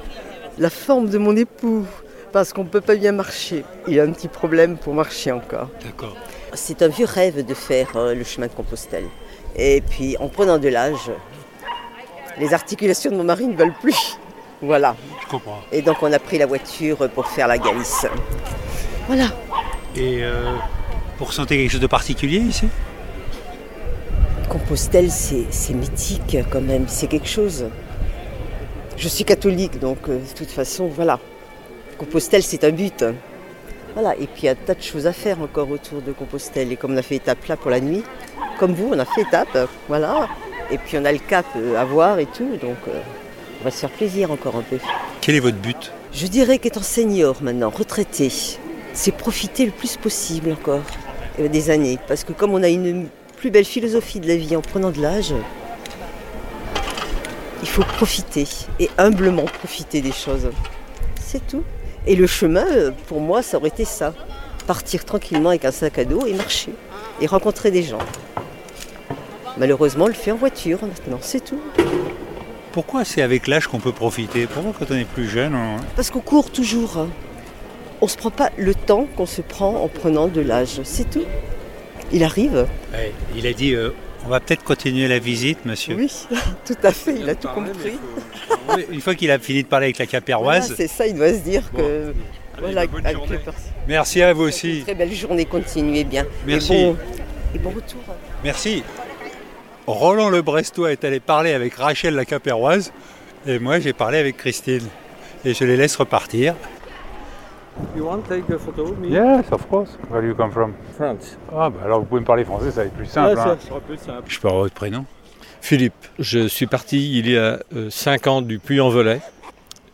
La 0.58 0.70
forme 0.70 1.10
de 1.10 1.18
mon 1.18 1.36
époux, 1.36 1.86
parce 2.34 2.52
qu'on 2.52 2.64
ne 2.64 2.70
peut 2.70 2.82
pas 2.82 2.96
bien 2.96 3.14
marcher. 3.14 3.64
Il 3.88 4.00
a 4.00 4.04
un 4.04 4.12
petit 4.12 4.28
problème 4.28 4.76
pour 4.76 4.94
marcher 4.94 5.32
encore. 5.32 5.70
D'accord. 5.86 6.18
C'est 6.54 6.82
un 6.82 6.88
vieux 6.88 7.06
rêve 7.06 7.46
de 7.46 7.54
faire 7.54 7.96
euh, 7.96 8.14
le 8.16 8.24
chemin 8.24 8.48
de 8.48 8.52
Compostelle. 8.52 9.06
Et 9.56 9.82
puis, 9.82 10.18
en 10.18 10.28
prenant 10.28 10.58
de 10.58 10.68
l'âge, 10.68 11.12
les 12.40 12.54
articulations 12.54 13.12
de 13.12 13.16
mon 13.16 13.24
mari 13.24 13.48
ne 13.48 13.56
veulent 13.56 13.80
plus. 13.80 14.18
Voilà. 14.62 14.96
Je 15.22 15.28
comprends. 15.28 15.60
Et 15.74 15.82
donc, 15.82 15.98
on 16.02 16.14
a 16.14 16.20
pris 16.20 16.38
la 16.38 16.46
voiture 16.46 17.10
pour 17.10 17.28
faire 17.28 17.50
la 17.50 17.58
Galice. 17.58 18.06
Voilà. 19.08 19.26
Et 19.94 20.24
euh, 20.24 20.56
vous 21.20 21.26
ressentez 21.26 21.58
quelque 21.58 21.72
chose 21.72 21.82
de 21.82 21.88
particulier 21.88 22.38
ici? 22.38 22.70
Compostelle, 24.48 25.12
c'est 25.12 25.48
c'est 25.50 25.74
mythique 25.74 26.38
quand 26.50 26.62
même, 26.62 26.86
c'est 26.88 27.08
quelque 27.08 27.28
chose. 27.28 27.66
Je 28.96 29.08
suis 29.10 29.26
catholique, 29.26 29.80
donc 29.80 29.98
euh, 30.08 30.20
de 30.20 30.34
toute 30.34 30.52
façon, 30.52 30.88
voilà. 30.88 31.20
Compostelle, 31.98 32.44
c'est 32.44 32.64
un 32.64 32.72
but. 32.72 33.04
Voilà, 33.94 34.16
et 34.16 34.28
puis 34.28 34.44
il 34.44 34.46
y 34.46 34.50
a 34.50 34.54
un 34.54 34.56
tas 34.56 34.74
de 34.74 34.82
choses 34.82 35.06
à 35.06 35.14
faire 35.14 35.40
encore 35.42 35.70
autour 35.70 36.02
de 36.02 36.12
Compostelle. 36.12 36.72
Et 36.72 36.76
comme 36.76 36.94
on 36.94 36.98
a 36.98 37.02
fait 37.02 37.16
étape 37.16 37.46
là 37.46 37.58
pour 37.58 37.70
la 37.70 37.80
nuit, 37.80 38.04
comme 38.60 38.74
vous, 38.74 38.90
on 38.92 39.00
a 39.00 39.06
fait 39.06 39.22
étape, 39.22 39.70
voilà. 39.88 40.28
Et 40.72 40.78
puis 40.78 40.98
on 40.98 41.06
a 41.06 41.12
le 41.12 41.20
cap 41.20 41.46
euh, 41.56 41.80
à 41.80 41.86
voir 41.86 42.20
et 42.20 42.26
tout, 42.26 42.58
donc 42.62 42.78
euh, 42.88 43.02
on 43.62 43.64
va 43.64 43.72
se 43.72 43.78
faire 43.78 43.92
plaisir 43.92 44.32
encore 44.32 44.56
un 44.56 44.62
peu. 44.62 44.78
Quel 45.22 45.36
est 45.36 45.40
votre 45.40 45.58
but? 45.58 45.92
Je 46.14 46.28
dirais 46.28 46.58
qu'étant 46.58 46.82
senior 46.82 47.36
maintenant, 47.42 47.70
retraité, 47.70 48.32
c'est 48.94 49.12
profiter 49.12 49.66
le 49.66 49.72
plus 49.72 49.98
possible 49.98 50.52
encore 50.52 50.82
euh, 51.40 51.48
des 51.48 51.70
années. 51.70 52.00
Parce 52.08 52.24
que 52.24 52.34
comme 52.34 52.54
on 52.54 52.64
a 52.64 52.70
une 52.70 53.08
plus 53.38 53.52
belle 53.52 53.66
philosophie 53.66 54.20
de 54.20 54.28
la 54.28 54.36
vie 54.36 54.56
en 54.56 54.62
prenant 54.62 54.92
de 54.92 55.02
l'âge, 55.02 55.34
il 57.62 57.70
faut 57.70 57.84
profiter 57.84 58.48
et 58.80 58.90
humblement 58.98 59.46
profiter 59.46 60.02
des 60.02 60.12
choses. 60.12 60.50
C'est 61.22 61.46
tout. 61.48 61.64
Et 62.06 62.16
le 62.16 62.28
chemin, 62.28 62.66
pour 63.08 63.22
moi, 63.22 63.42
ça 63.42 63.58
aurait 63.58 63.70
été 63.70 63.86
ça. 63.86 64.14
Partir 64.68 65.06
tranquillement 65.06 65.50
avec 65.50 65.66
un 65.66 65.72
sac 65.72 65.98
à 66.00 66.06
dos 66.06 66.26
et 66.26 66.34
marcher. 66.34 66.74
Et 67.22 67.28
rencontrer 67.28 67.72
des 67.72 67.84
gens. 67.84 68.00
Malheureusement, 69.58 70.06
on 70.06 70.08
le 70.08 70.14
fait 70.14 70.32
en 70.32 70.36
voiture 70.36 70.80
maintenant, 70.82 71.20
c'est 71.22 71.44
tout. 71.44 71.60
Pourquoi 72.72 73.06
c'est 73.06 73.22
avec 73.22 73.48
l'âge 73.48 73.68
qu'on 73.68 73.80
peut 73.80 73.92
profiter? 73.92 74.48
Pourquoi 74.48 74.74
quand 74.78 74.94
on 74.94 74.98
est 74.98 75.06
plus 75.06 75.28
jeune 75.30 75.54
on- 75.54 75.78
Parce 75.96 76.10
qu'on 76.10 76.22
court 76.22 76.50
toujours. 76.52 76.98
hein. 76.98 77.10
On 78.02 78.06
ne 78.06 78.10
se 78.10 78.18
prend 78.18 78.32
pas 78.32 78.50
le 78.58 78.74
temps 78.74 79.08
qu'on 79.16 79.28
se 79.28 79.42
prend 79.42 79.76
en 79.84 79.88
prenant 79.88 80.28
de 80.28 80.42
l'âge. 80.42 80.82
C'est 80.84 81.10
tout. 81.10 81.24
Il 82.12 82.24
arrive. 82.24 82.66
Ouais, 82.92 83.12
Il 83.36 83.46
a 83.48 83.54
dit 83.54 83.76
euh, 83.76 83.92
on 84.26 84.30
va 84.30 84.40
peut-être 84.40 84.64
continuer 84.64 85.08
la 85.08 85.20
visite, 85.20 85.66
monsieur. 85.66 85.96
Oui, 85.96 86.12
tout 86.66 86.76
à 86.84 86.92
fait. 86.92 87.16
Il 87.20 87.30
a 87.30 87.36
tout 87.36 87.48
compris. 87.50 87.98
Une 88.92 89.02
fois 89.02 89.16
qu'il 89.16 89.30
a 89.32 89.40
fini 89.40 89.64
de 89.64 89.68
parler 89.68 89.88
avec 89.88 89.98
la 89.98 90.06
Voilà, 90.06 90.20
capéroise. 90.20 90.74
c'est 90.78 90.88
ça, 90.88 91.06
il 91.08 91.16
doit 91.16 91.30
se 91.34 91.40
dire 91.40 91.64
que. 91.76 92.14
Voilà, 92.60 92.86
bonne 92.88 93.06
avec 93.06 93.18
journée. 93.18 93.34
les 93.34 93.38
personnes. 93.40 93.64
Merci 93.88 94.22
à 94.22 94.32
vous 94.34 94.44
aussi. 94.44 94.82
Très 94.84 94.96
belle 94.96 95.14
journée, 95.14 95.46
continuez 95.46 96.04
bien. 96.04 96.26
Merci. 96.46 96.74
Et 96.74 96.84
bon, 96.86 96.98
et 97.56 97.60
bon 97.60 97.70
retour. 97.72 98.00
Merci. 98.44 98.84
Roland 99.88 100.30
le 100.30 100.42
Brestois 100.42 100.92
est 100.92 101.04
allé 101.04 101.20
parler 101.20 101.52
avec 101.54 101.74
Rachel 101.74 102.14
la 102.16 102.24
capéroise 102.26 102.94
et 103.46 103.60
moi 103.60 103.80
j'ai 103.82 103.92
parlé 103.92 104.18
avec 104.18 104.38
Christine. 104.38 104.88
Et 105.44 105.54
je 105.54 105.66
les 105.66 105.76
laisse 105.76 105.96
repartir. 105.98 106.56
You 107.96 108.06
want 108.06 108.22
to 108.24 108.30
take 108.30 108.50
a 108.50 108.60
photo 108.60 108.84
with 108.90 109.00
me? 109.00 109.10
Yes, 109.10 109.46
of 109.52 109.68
course. 109.68 109.98
Where 110.10 110.22
do 110.22 110.28
you 110.28 110.36
come 110.36 110.52
from? 110.52 110.74
France. 110.96 111.38
Ah, 111.52 111.70
bah 111.70 111.80
alors 111.86 112.00
vous 112.00 112.06
pouvez 112.06 112.22
me 112.22 112.26
parler 112.26 112.46
français, 112.46 112.72
ça 112.72 112.82
va 112.82 112.88
être 112.88 112.94
plus 112.94 113.06
simple. 113.06 113.36
Ouais, 113.36 113.40
hein. 113.40 113.58
ça 113.60 113.68
sera 113.68 113.80
plus 113.80 113.98
simple. 113.98 114.24
Je 114.28 114.40
peux 114.40 114.48
avoir 114.48 114.64
votre 114.64 114.76
prénom? 114.76 115.06
Philippe, 115.62 115.94
je 116.20 116.48
suis 116.48 116.68
parti 116.68 117.18
il 117.18 117.30
y 117.30 117.38
a 117.38 117.60
5 117.90 118.28
ans 118.28 118.42
du 118.42 118.60
Puy-en-Velay. 118.60 119.22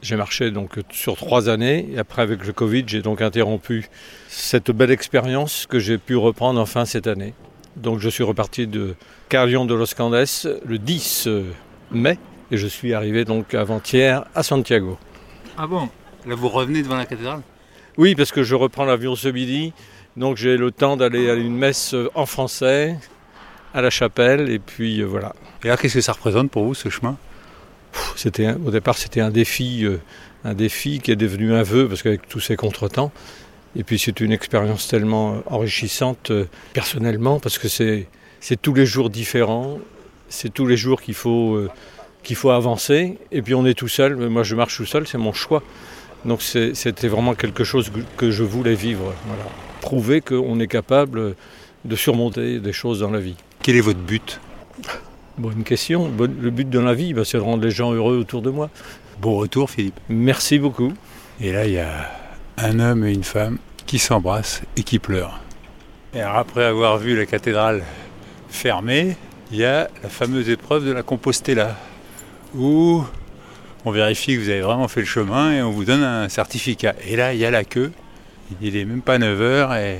J'ai 0.01 0.15
marché 0.15 0.49
donc 0.49 0.77
euh, 0.77 0.83
sur 0.91 1.15
3 1.15 1.49
années 1.49 1.89
et 1.93 1.99
après 1.99 2.21
avec 2.21 2.45
le 2.45 2.53
Covid, 2.53 2.85
j'ai 2.87 3.01
donc 3.01 3.21
interrompu 3.21 3.87
cette 4.29 4.71
belle 4.71 4.91
expérience 4.91 5.67
que 5.67 5.77
j'ai 5.77 5.97
pu 5.97 6.15
reprendre 6.15 6.59
enfin 6.59 6.85
cette 6.85 7.05
année. 7.07 7.33
Donc 7.75 7.99
je 7.99 8.09
suis 8.09 8.23
reparti 8.23 8.65
de 8.65 8.95
Carillon 9.29 9.65
de 9.65 9.75
Los 9.75 9.93
Candes 9.95 10.25
le 10.65 10.77
10 10.77 11.27
mai 11.91 12.17
et 12.49 12.57
je 12.57 12.67
suis 12.67 12.93
arrivé 12.93 13.25
donc 13.25 13.53
avant-hier 13.53 14.25
à 14.35 14.43
Santiago. 14.43 14.97
Ah 15.57 15.67
bon? 15.67 15.89
Là 16.25 16.35
vous 16.35 16.49
revenez 16.49 16.81
devant 16.81 16.97
la 16.97 17.05
cathédrale? 17.05 17.41
Oui, 17.99 18.15
parce 18.15 18.31
que 18.31 18.43
je 18.43 18.55
reprends 18.55 18.85
l'avion 18.85 19.17
ce 19.17 19.27
midi, 19.27 19.73
donc 20.15 20.37
j'ai 20.37 20.55
le 20.55 20.71
temps 20.71 20.95
d'aller 20.95 21.29
à 21.29 21.33
une 21.33 21.53
messe 21.53 21.93
en 22.15 22.25
français 22.25 22.95
à 23.73 23.81
la 23.81 23.89
chapelle 23.89 24.49
et 24.49 24.57
puis 24.57 25.01
euh, 25.01 25.05
voilà. 25.05 25.35
Et 25.65 25.67
là 25.67 25.75
qu'est-ce 25.75 25.95
que 25.95 26.01
ça 26.01 26.13
représente 26.13 26.49
pour 26.49 26.63
vous 26.63 26.73
ce 26.73 26.87
chemin? 26.87 27.17
C'était 28.15 28.53
au 28.53 28.71
départ 28.71 28.97
c'était 28.97 29.19
un 29.19 29.31
défi, 29.31 29.83
euh, 29.83 29.99
un 30.45 30.53
défi 30.53 31.01
qui 31.01 31.11
est 31.11 31.17
devenu 31.17 31.53
un 31.53 31.61
vœu 31.61 31.89
parce 31.89 32.01
qu'avec 32.01 32.25
tous 32.29 32.39
ces 32.39 32.55
contretemps. 32.55 33.11
Et 33.75 33.83
puis 33.83 33.99
c'est 33.99 34.21
une 34.21 34.31
expérience 34.31 34.87
tellement 34.87 35.33
euh, 35.33 35.39
enrichissante 35.47 36.31
euh, 36.31 36.45
personnellement 36.71 37.41
parce 37.41 37.57
que 37.57 37.67
c'est 37.67 38.07
c'est 38.39 38.61
tous 38.61 38.75
les 38.75 38.85
jours 38.85 39.09
différents, 39.09 39.77
c'est 40.29 40.53
tous 40.53 40.67
les 40.67 40.77
jours 40.77 41.01
qu'il 41.01 41.15
faut 41.15 41.55
euh, 41.55 41.69
qu'il 42.23 42.37
faut 42.37 42.51
avancer. 42.51 43.17
Et 43.33 43.41
puis 43.41 43.55
on 43.55 43.65
est 43.65 43.73
tout 43.73 43.89
seul. 43.89 44.15
Moi 44.15 44.43
je 44.43 44.55
marche 44.55 44.77
tout 44.77 44.85
seul, 44.85 45.05
c'est 45.05 45.17
mon 45.17 45.33
choix. 45.33 45.63
Donc 46.25 46.41
c'était 46.41 47.07
vraiment 47.07 47.33
quelque 47.33 47.63
chose 47.63 47.91
que- 48.17 48.31
je 48.31 48.43
voulais 48.43 48.75
vivre. 48.75 49.13
Voilà. 49.25 49.43
Prouver 49.81 50.21
qu'on 50.21 50.59
est 50.59 50.67
capable 50.67 51.35
de 51.85 51.95
surmonter 51.95 52.59
des 52.59 52.73
choses 52.73 52.99
dans 52.99 53.11
la 53.11 53.19
vie. 53.19 53.35
Quel 53.63 53.75
est 53.77 53.81
votre 53.81 53.99
but? 53.99 54.39
Bonne 55.37 55.63
question. 55.63 56.11
Le 56.17 56.49
but 56.49 56.69
de 56.69 56.79
la 56.79 56.93
vie, 56.93 57.13
bah, 57.13 57.23
c'est 57.23 57.37
de 57.37 57.43
rendre 57.43 57.63
les 57.63 57.71
gens 57.71 57.93
heureux 57.93 58.17
autour 58.17 58.41
de 58.41 58.49
moi. 58.49 58.69
Bon 59.21 59.35
retour 59.37 59.69
Philippe. 59.69 59.99
Merci 60.09 60.59
beaucoup. 60.59 60.93
Et 61.41 61.51
là 61.53 61.65
il 61.65 61.73
y 61.73 61.79
a 61.79 62.09
un 62.57 62.79
homme 62.79 63.05
et 63.05 63.13
une 63.13 63.23
femme 63.23 63.57
qui 63.85 63.99
s'embrassent 63.99 64.61
et 64.75 64.83
qui 64.83 64.99
pleurent. 64.99 65.39
Et 66.13 66.19
alors 66.21 66.37
après 66.37 66.65
avoir 66.65 66.97
vu 66.97 67.15
la 67.15 67.25
cathédrale 67.25 67.83
fermée, 68.49 69.15
il 69.51 69.57
y 69.59 69.65
a 69.65 69.89
la 70.03 70.09
fameuse 70.09 70.49
épreuve 70.49 70.85
de 70.85 70.91
la 70.91 71.03
Compostela 71.03 71.75
où 72.55 73.03
on 73.85 73.91
vérifie 73.91 74.35
que 74.35 74.41
vous 74.41 74.49
avez 74.49 74.61
vraiment 74.61 74.87
fait 74.87 74.99
le 75.01 75.05
chemin 75.05 75.51
et 75.53 75.61
on 75.61 75.71
vous 75.71 75.85
donne 75.85 76.03
un 76.03 76.29
certificat. 76.29 76.95
Et 77.07 77.15
là 77.15 77.33
il 77.33 77.39
y 77.39 77.45
a 77.45 77.51
la 77.51 77.63
queue, 77.63 77.91
il 78.61 78.73
n'est 78.73 78.85
même 78.85 79.01
pas 79.01 79.17
9 79.17 79.41
heures 79.41 79.75
et 79.75 79.99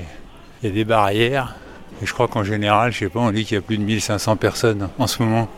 il 0.62 0.68
y 0.68 0.72
a 0.72 0.74
des 0.74 0.84
barrières. 0.84 1.56
Et 2.02 2.06
je 2.06 2.14
crois 2.14 2.28
qu'en 2.28 2.44
général, 2.44 2.92
je 2.92 2.98
sais 2.98 3.08
pas, 3.08 3.20
on 3.20 3.30
dit 3.30 3.44
qu'il 3.44 3.56
y 3.56 3.58
a 3.58 3.60
plus 3.60 3.76
de 3.76 3.82
1500 3.82 4.36
personnes 4.36 4.88
en 4.98 5.06
ce 5.06 5.22
moment 5.22 5.48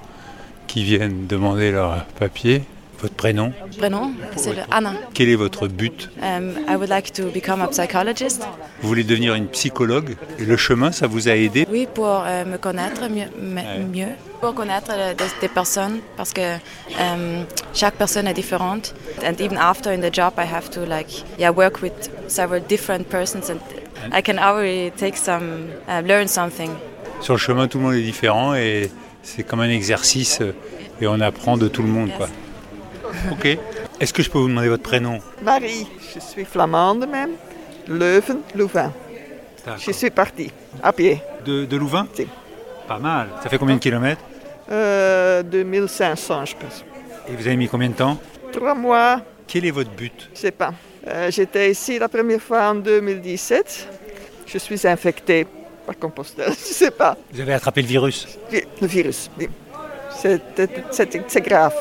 qui 0.67 0.83
viennent 0.83 1.27
demander 1.27 1.71
leur 1.71 2.05
papier. 2.19 2.63
Votre 3.03 3.15
prénom 3.15 3.53
Prénom, 3.79 4.13
c'est 4.37 4.55
Anna. 4.71 4.93
Quel 5.13 5.29
est 5.29 5.35
votre 5.35 5.67
but 5.67 6.09
Um, 6.23 6.53
I 6.69 6.77
would 6.77 6.89
like 6.89 7.13
to 7.15 7.25
become 7.33 7.61
a 7.61 7.67
psychologist. 7.69 8.43
Vous 8.81 8.87
voulez 8.89 9.03
devenir 9.03 9.35
une 9.35 9.49
psychologue 9.49 10.15
et 10.39 10.45
le 10.45 10.57
chemin, 10.57 10.93
ça 10.93 11.09
vous 11.09 11.29
a 11.29 11.35
aidé 11.35 11.67
Oui, 11.69 11.89
pour 11.93 12.23
euh, 12.25 12.45
me 12.45 12.59
connaître 12.59 13.09
mieux, 13.11 13.27
me- 13.41 13.87
mieux. 13.93 14.13
Pour 14.41 14.55
connaître 14.55 14.93
euh, 14.93 15.15
des, 15.15 15.25
des 15.41 15.49
personnes, 15.49 15.99
parce 16.17 16.33
que 16.33 16.55
um, 17.01 17.45
chaque 17.75 17.95
personne 17.95 18.29
est 18.29 18.35
différente. 18.35 18.95
And 19.27 19.35
even 19.41 19.59
after 19.59 19.91
in 19.91 19.99
the 20.01 20.15
job, 20.15 20.35
I 20.39 20.45
have 20.47 20.71
to 20.71 20.85
like, 20.87 21.25
yeah, 21.39 21.51
work 21.51 21.83
with 21.83 21.93
several 22.29 22.61
different 22.69 23.09
persons, 23.09 23.51
and 23.51 23.59
I 24.17 24.23
can 24.23 24.39
already 24.39 24.93
take 24.93 25.17
some, 25.17 25.71
uh, 25.89 26.01
learn 26.07 26.29
something. 26.29 26.71
Sur 27.21 27.35
le 27.35 27.39
chemin, 27.41 27.67
tout 27.67 27.79
le 27.79 27.85
monde 27.85 27.95
est 27.95 28.03
différent 28.03 28.55
et 28.55 28.91
c'est 29.25 29.43
comme 29.43 29.61
un 29.61 29.71
exercice 29.71 30.41
euh, 30.41 30.53
et 31.01 31.07
on 31.09 31.21
apprend 31.21 31.57
de 31.57 31.67
tout 31.67 31.83
le 31.83 31.89
monde. 31.89 32.11
Quoi. 32.17 32.29
Ok. 33.31 33.47
Est-ce 34.01 34.13
que 34.13 34.23
je 34.23 34.31
peux 34.31 34.39
vous 34.39 34.49
demander 34.49 34.69
votre 34.69 34.83
prénom? 34.83 35.19
Marie, 35.43 35.87
je 36.15 36.21
suis 36.21 36.45
flamande 36.45 37.07
même. 37.09 37.31
Leuven, 37.89 38.39
Louvain. 38.55 38.93
Je 39.79 39.93
suis 39.93 40.11
partie 40.11 40.51
à 40.83 40.93
pied. 40.93 41.21
De, 41.45 41.65
de 41.65 41.77
Louvain? 41.77 42.07
Si. 42.15 42.27
Pas 42.89 42.99
mal. 42.99 43.29
Ça 43.43 43.49
fait 43.49 43.59
combien 43.59 43.77
de 43.77 43.81
kilomètres? 43.81 44.23
Euh, 44.71 45.43
2500, 45.43 46.45
je 46.47 46.55
pense. 46.57 46.85
Et 47.29 47.33
vous 47.37 47.47
avez 47.47 47.57
mis 47.57 47.69
combien 47.69 47.89
de 47.89 47.95
temps? 47.95 48.19
Trois 48.53 48.75
mois, 48.75 49.21
Quel 49.47 49.65
est 49.67 49.71
votre 49.71 49.91
but? 49.91 50.31
Je 50.35 50.39
sais 50.41 50.51
pas. 50.51 50.73
Euh, 51.09 51.31
J'étais 51.31 51.71
ici 51.71 51.99
la 51.99 52.09
première 52.09 52.41
fois 52.41 52.71
en 52.71 52.75
2017. 52.77 53.89
Je 54.47 54.59
suis 54.59 54.87
infectée 54.87 55.47
par 55.87 55.99
Compostelle, 55.99 56.51
je 56.59 56.73
sais 56.73 56.91
pas. 56.91 57.17
Vous 57.33 57.41
avez 57.41 57.55
attrapé 57.55 57.83
le 57.83 57.89
virus? 57.89 58.27
Vi- 58.51 58.63
Le 58.81 58.87
virus, 58.87 59.31
oui. 59.39 59.49
C'est 60.15 61.41
grave. 61.41 61.75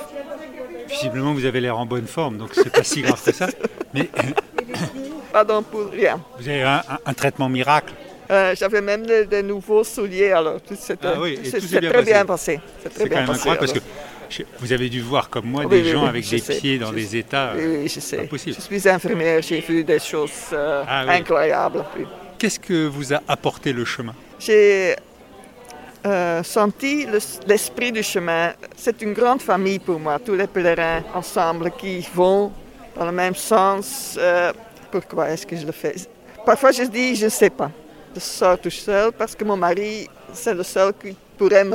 Visiblement, 0.91 1.33
vous 1.33 1.45
avez 1.45 1.61
l'air 1.61 1.77
en 1.77 1.85
bonne 1.85 2.07
forme, 2.07 2.37
donc 2.37 2.49
c'est 2.53 2.71
pas 2.71 2.83
si 2.83 3.01
grave 3.01 3.21
que 3.23 3.31
ça. 3.31 3.47
Mais 3.93 4.09
Pardon 5.33 5.63
pour 5.63 5.89
rien. 5.89 6.19
vous 6.39 6.47
avez 6.49 6.63
un, 6.63 6.77
un- 6.89 6.99
un 7.05 7.13
traitement 7.13 7.49
miracle. 7.49 7.93
Euh, 8.29 8.53
J'avais 8.57 8.81
même 8.81 9.05
des, 9.05 9.25
des 9.25 9.43
nouveaux 9.43 9.83
souliers, 9.83 10.31
alors 10.31 10.61
tout 10.61 10.75
s'est 10.75 10.97
Ah 11.03 11.13
oui, 11.19 11.39
très 11.41 11.59
passé. 11.91 12.03
bien 12.05 12.25
passé. 12.25 12.59
C'est 12.83 13.03
quand 13.03 13.09
bien 13.09 13.17
même 13.19 13.27
passé. 13.27 13.39
incroyable 13.39 13.59
parce 13.59 13.73
que 13.73 13.79
je- 14.29 14.43
vous 14.59 14.71
avez 14.73 14.89
dû 14.89 15.01
voir 15.01 15.29
comme 15.29 15.45
moi 15.45 15.63
Oui, 15.65 15.77
des 15.81 15.83
oui, 15.83 15.91
gens 15.91 16.05
avec 16.05 16.29
des 16.29 16.39
sais, 16.39 16.55
pieds 16.57 16.77
dans 16.79 16.89
je 16.91 16.95
des 16.95 17.05
sais. 17.05 17.17
états. 17.19 17.53
Oui, 17.57 17.63
oui, 17.65 17.87
je 17.93 17.99
sais. 17.99 18.17
pas 18.17 18.23
possible. 18.27 18.55
Je 18.57 18.61
suis 18.61 18.89
infirmière, 18.89 19.41
j'ai 19.41 19.59
vu 19.59 19.83
des 19.83 19.99
choses 19.99 20.31
euh, 20.53 20.83
Ah 20.87 21.01
incroyables. 21.09 21.83
Qu'est-ce 22.37 22.59
que 22.59 22.87
vous 22.87 23.13
a 23.13 23.21
apporté 23.27 23.71
le 23.73 23.83
chemin? 23.85 24.13
J'ai 24.39 24.95
euh, 26.05 26.43
senti 26.43 27.05
le- 27.05 27.19
l'esprit 27.47 27.91
du 27.91 28.03
chemin. 28.03 28.51
C'est 28.75 29.01
une 29.01 29.13
grande 29.13 29.41
famille 29.41 29.79
pour 29.79 29.99
moi, 29.99 30.19
tous 30.19 30.33
les 30.35 30.47
pèlerins 30.47 31.03
ensemble 31.13 31.71
qui 31.71 32.05
vont 32.13 32.51
dans 32.97 33.05
le 33.05 33.11
même 33.11 33.35
sens. 33.35 34.15
Euh, 34.19 34.51
pourquoi 34.91 35.29
est-ce 35.29 35.45
que 35.45 35.55
je 35.55 35.65
le 35.65 35.71
fais? 35.71 35.95
Parfois 36.45 36.71
je 36.71 36.83
dis, 36.83 37.15
je 37.15 37.25
ne 37.25 37.29
sais 37.29 37.49
pas. 37.49 37.71
Je 38.15 38.19
sors 38.19 38.57
tout 38.59 38.69
seul 38.69 39.11
parce 39.13 39.35
que 39.35 39.43
mon 39.43 39.55
mari, 39.57 40.07
c'est 40.33 40.53
le 40.53 40.63
seul 40.63 40.91
qui 41.01 41.15
pourrait 41.37 41.65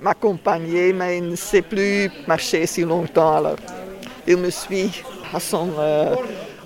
m'accompagner, 0.00 0.92
mais 0.92 1.18
il 1.18 1.28
ne 1.28 1.36
sait 1.36 1.62
plus 1.62 2.10
marcher 2.26 2.66
si 2.66 2.82
longtemps. 2.82 3.36
Alors, 3.36 3.56
il 4.26 4.36
me 4.38 4.50
suit 4.50 5.02
à 5.32 5.38
son 5.38 5.68
euh, 5.78 6.16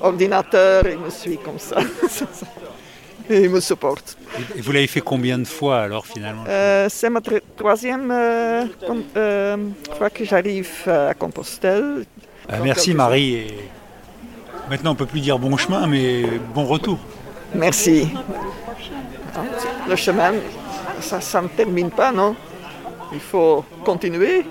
ordinateur, 0.00 0.86
il 0.86 0.98
me 0.98 1.10
suit 1.10 1.38
comme 1.38 1.58
ça. 1.58 1.76
Et 3.28 3.42
il 3.44 3.50
me 3.50 3.60
supporte. 3.60 4.16
Et 4.56 4.60
vous 4.60 4.72
l'avez 4.72 4.86
fait 4.86 5.00
combien 5.00 5.38
de 5.38 5.44
fois 5.46 5.80
alors 5.80 6.06
finalement? 6.06 6.44
Euh, 6.48 6.86
c'est 6.88 7.10
ma 7.10 7.20
tr- 7.20 7.40
troisième 7.56 8.10
euh, 8.10 8.64
euh, 9.16 9.56
fois 9.98 10.10
que 10.10 10.24
j'arrive 10.24 10.70
à 10.86 11.14
Compostelle. 11.14 12.04
Ah, 12.48 12.58
Merci 12.62 12.94
Marie. 12.94 13.34
Et 13.34 13.46
maintenant 14.70 14.92
on 14.92 14.94
peut 14.94 15.06
plus 15.06 15.20
dire 15.20 15.38
bon 15.38 15.56
chemin, 15.56 15.86
mais 15.86 16.24
bon 16.54 16.64
retour. 16.64 16.98
Merci. 17.54 18.08
Le 19.88 19.96
chemin, 19.96 20.32
ça, 21.00 21.20
ça 21.20 21.42
ne 21.42 21.48
termine 21.48 21.90
pas, 21.90 22.12
non? 22.12 22.34
Il 23.12 23.20
faut 23.20 23.64
continuer, 23.84 24.44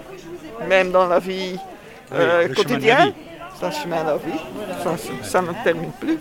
même 0.67 0.91
dans 0.91 1.07
la 1.07 1.19
vie 1.19 1.57
euh, 2.13 2.47
le 2.47 2.53
chemin 2.53 2.63
de 2.63 2.71
la 2.71 2.75
quotidienne. 2.75 3.07
vie. 3.09 3.13
C'est 3.59 3.65
un 3.65 3.71
chemin 3.71 4.03
de 4.03 4.07
la 4.09 4.17
vie. 4.17 4.39
Ça, 4.83 4.95
ça 5.23 5.41
ne 5.41 5.51
termine 5.63 5.91
plus. 5.99 6.17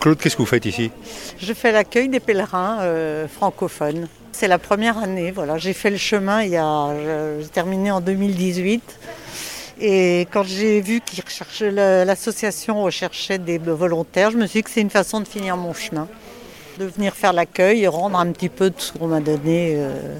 Claude, 0.00 0.18
qu'est-ce 0.18 0.34
que 0.36 0.42
vous 0.42 0.46
faites 0.46 0.64
ici? 0.64 0.90
Je 1.38 1.52
fais 1.52 1.72
l'accueil 1.72 2.08
des 2.08 2.20
pèlerins 2.20 2.78
euh, 2.80 3.28
francophones. 3.28 4.08
C'est 4.32 4.48
la 4.48 4.58
première 4.58 4.96
année. 4.96 5.30
Voilà, 5.30 5.58
j'ai 5.58 5.74
fait 5.74 5.90
le 5.90 5.98
chemin 5.98 6.42
il 6.42 6.50
y 6.52 6.56
a, 6.56 6.88
j'ai 7.40 7.48
terminé 7.48 7.90
en 7.90 8.00
2018. 8.00 8.82
Et 9.82 10.26
quand 10.30 10.42
j'ai 10.42 10.80
vu 10.80 11.00
qu'ils 11.00 11.22
recherchaient, 11.22 11.70
l'association 11.70 12.82
recherchait 12.82 13.38
des 13.38 13.58
volontaires, 13.58 14.30
je 14.30 14.36
me 14.38 14.46
suis 14.46 14.60
dit 14.60 14.62
que 14.64 14.70
c'est 14.70 14.80
une 14.80 14.90
façon 14.90 15.20
de 15.20 15.28
finir 15.28 15.56
mon 15.56 15.74
chemin, 15.74 16.08
de 16.78 16.84
venir 16.86 17.14
faire 17.14 17.32
l'accueil 17.32 17.82
et 17.82 17.88
rendre 17.88 18.18
un 18.18 18.30
petit 18.32 18.48
peu 18.48 18.70
de 18.70 18.74
ce 18.78 18.92
qu'on 18.92 19.06
m'a 19.08 19.20
donné. 19.20 19.74
euh, 19.76 20.18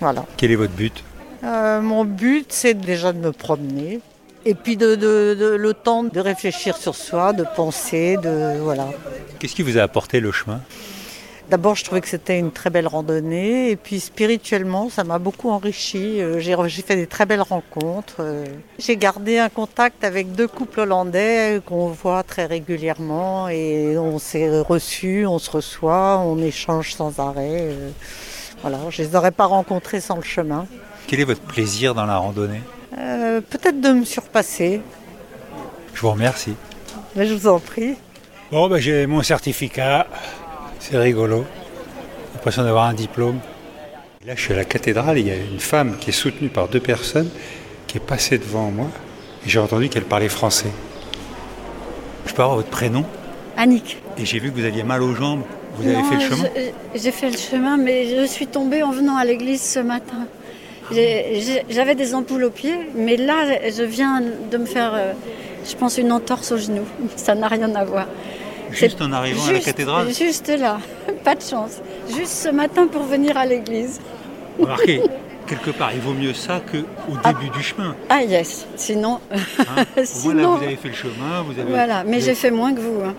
voilà. 0.00 0.24
Quel 0.36 0.50
est 0.52 0.56
votre 0.56 0.72
but? 0.72 1.04
Euh, 1.44 1.80
mon 1.80 2.04
but, 2.04 2.46
c'est 2.52 2.74
déjà 2.74 3.12
de 3.12 3.18
me 3.18 3.32
promener. 3.32 4.00
Et 4.46 4.54
puis 4.54 4.76
de, 4.76 4.94
de- 4.94 5.34
de- 5.38 5.56
le 5.56 5.74
temps 5.74 6.02
de 6.02 6.18
réfléchir 6.20 6.76
sur 6.76 6.94
soi, 6.94 7.32
de 7.32 7.44
penser, 7.56 8.16
de 8.22 8.58
voilà. 8.60 8.86
Qu'est-ce 9.38 9.54
qui 9.54 9.62
vous 9.62 9.76
a 9.78 9.82
apporté 9.82 10.20
le 10.20 10.32
chemin? 10.32 10.60
D'abord, 11.50 11.74
je 11.74 11.84
trouvais 11.84 12.00
que 12.00 12.06
c'était 12.08 12.38
une 12.38 12.52
très 12.52 12.70
belle 12.70 12.86
randonnée. 12.86 13.70
Et 13.70 13.76
puis 13.76 13.98
spirituellement, 14.00 14.88
ça 14.88 15.02
m'a 15.04 15.18
beaucoup 15.18 15.50
enrichi. 15.50 16.22
Euh, 16.22 16.38
J'ai 16.38 16.56
j'ai 16.68 16.82
fait 16.82 16.94
des 16.96 17.08
très 17.08 17.26
belles 17.26 17.42
rencontres. 17.42 18.16
Euh, 18.20 18.44
J'ai 18.78 18.96
gardé 18.96 19.38
un 19.38 19.48
contact 19.48 20.04
avec 20.04 20.32
deux 20.32 20.46
couples 20.46 20.80
hollandais 20.80 21.60
qu'on 21.66 21.88
voit 21.88 22.22
très 22.22 22.46
régulièrement. 22.46 23.48
Et 23.48 23.98
on 23.98 24.18
s'est 24.20 24.60
reçus, 24.60 25.26
on 25.26 25.38
se 25.40 25.50
reçoit, 25.50 26.18
on 26.24 26.38
échange 26.38 26.94
sans 26.94 27.18
arrêt. 27.18 27.58
Euh, 27.62 27.90
Voilà, 28.62 28.78
je 28.90 29.02
ne 29.02 29.08
les 29.08 29.16
aurais 29.16 29.32
pas 29.32 29.46
rencontrés 29.46 30.00
sans 30.00 30.16
le 30.16 30.22
chemin. 30.22 30.66
Quel 31.08 31.18
est 31.20 31.24
votre 31.24 31.40
plaisir 31.42 31.94
dans 31.94 32.06
la 32.06 32.16
randonnée? 32.18 32.60
Euh, 32.98 33.40
Peut-être 33.40 33.80
de 33.80 33.90
me 33.90 34.04
surpasser. 34.04 34.80
Je 35.94 36.00
vous 36.00 36.10
remercie. 36.10 36.54
Mais 37.16 37.26
je 37.26 37.34
vous 37.34 37.48
en 37.48 37.58
prie. 37.58 37.94
Bon, 38.50 38.68
ben, 38.68 38.78
j'ai 38.78 39.06
mon 39.06 39.22
certificat. 39.22 40.06
C'est 40.78 40.96
rigolo. 40.98 41.44
J'ai 41.44 42.34
l'impression 42.34 42.64
d'avoir 42.64 42.84
un 42.84 42.94
diplôme. 42.94 43.38
Là, 44.26 44.34
je 44.36 44.40
suis 44.40 44.52
à 44.52 44.56
la 44.56 44.64
cathédrale. 44.64 45.18
Il 45.18 45.26
y 45.26 45.30
a 45.30 45.36
une 45.36 45.60
femme 45.60 45.96
qui 45.98 46.10
est 46.10 46.14
soutenue 46.14 46.48
par 46.48 46.68
deux 46.68 46.80
personnes 46.80 47.30
qui 47.86 47.98
est 47.98 48.00
passée 48.00 48.38
devant 48.38 48.70
moi. 48.70 48.86
Et 49.46 49.48
j'ai 49.48 49.58
entendu 49.58 49.88
qu'elle 49.88 50.04
parlait 50.04 50.28
français. 50.28 50.70
Je 52.26 52.32
peux 52.34 52.42
avoir 52.42 52.56
votre 52.56 52.68
prénom? 52.70 53.04
Annick. 53.56 53.98
Et 54.18 54.24
j'ai 54.24 54.38
vu 54.38 54.50
que 54.52 54.58
vous 54.60 54.64
aviez 54.64 54.82
mal 54.82 55.02
aux 55.02 55.14
jambes. 55.14 55.42
Vous 55.76 55.88
avez 55.88 56.02
fait 56.02 56.14
le 56.16 56.20
chemin? 56.20 56.48
J'ai 56.94 57.10
fait 57.12 57.30
le 57.30 57.36
chemin, 57.36 57.76
mais 57.76 58.06
je 58.20 58.26
suis 58.26 58.46
tombée 58.46 58.82
en 58.82 58.90
venant 58.90 59.16
à 59.16 59.24
l'église 59.24 59.62
ce 59.62 59.78
matin. 59.80 60.26
J'avais 60.92 61.94
des 61.94 62.14
ampoules 62.14 62.44
aux 62.44 62.50
pieds, 62.50 62.78
mais 62.94 63.16
là, 63.16 63.44
je 63.70 63.82
viens 63.82 64.20
de 64.50 64.56
me 64.58 64.66
faire, 64.66 64.92
euh, 64.94 65.12
je 65.68 65.74
pense, 65.76 65.98
une 65.98 66.12
entorse 66.12 66.52
au 66.52 66.56
genou. 66.58 66.82
Ça 67.16 67.34
n'a 67.34 67.48
rien 67.48 67.74
à 67.74 67.84
voir. 67.84 68.06
Juste 68.72 69.00
en 69.02 69.10
arrivant 69.12 69.44
à 69.48 69.52
la 69.52 69.58
cathédrale 69.58 70.08
Juste 70.14 70.48
là, 70.48 70.78
pas 71.24 71.34
de 71.34 71.42
chance. 71.42 71.80
Juste 72.16 72.32
ce 72.32 72.48
matin 72.50 72.86
pour 72.86 73.02
venir 73.02 73.36
à 73.36 73.44
l'église. 73.44 74.00
Remarquez, 74.60 75.02
quelque 75.46 75.70
part, 75.70 75.90
il 75.92 76.00
vaut 76.00 76.12
mieux 76.14 76.34
ça 76.34 76.60
qu'au 76.70 77.14
Ah. 77.24 77.32
début 77.32 77.50
du 77.50 77.62
chemin. 77.64 77.96
Ah 78.08 78.22
yes, 78.22 78.66
sinon... 78.76 79.18
Hein 79.32 79.36
Au 79.66 79.66
moins, 79.66 79.84
là, 79.96 80.04
sinon 80.04 80.56
vous 80.56 80.64
avez 80.64 80.76
fait 80.76 80.88
le 80.88 80.94
chemin. 80.94 81.42
Vous 81.44 81.58
avez... 81.58 81.68
voilà, 81.70 82.04
mais 82.04 82.20
j'ai 82.20 82.34
fait 82.34 82.50
moins 82.52 82.72
que 82.72 82.80
vous. 82.80 83.00
hein. 83.04 83.14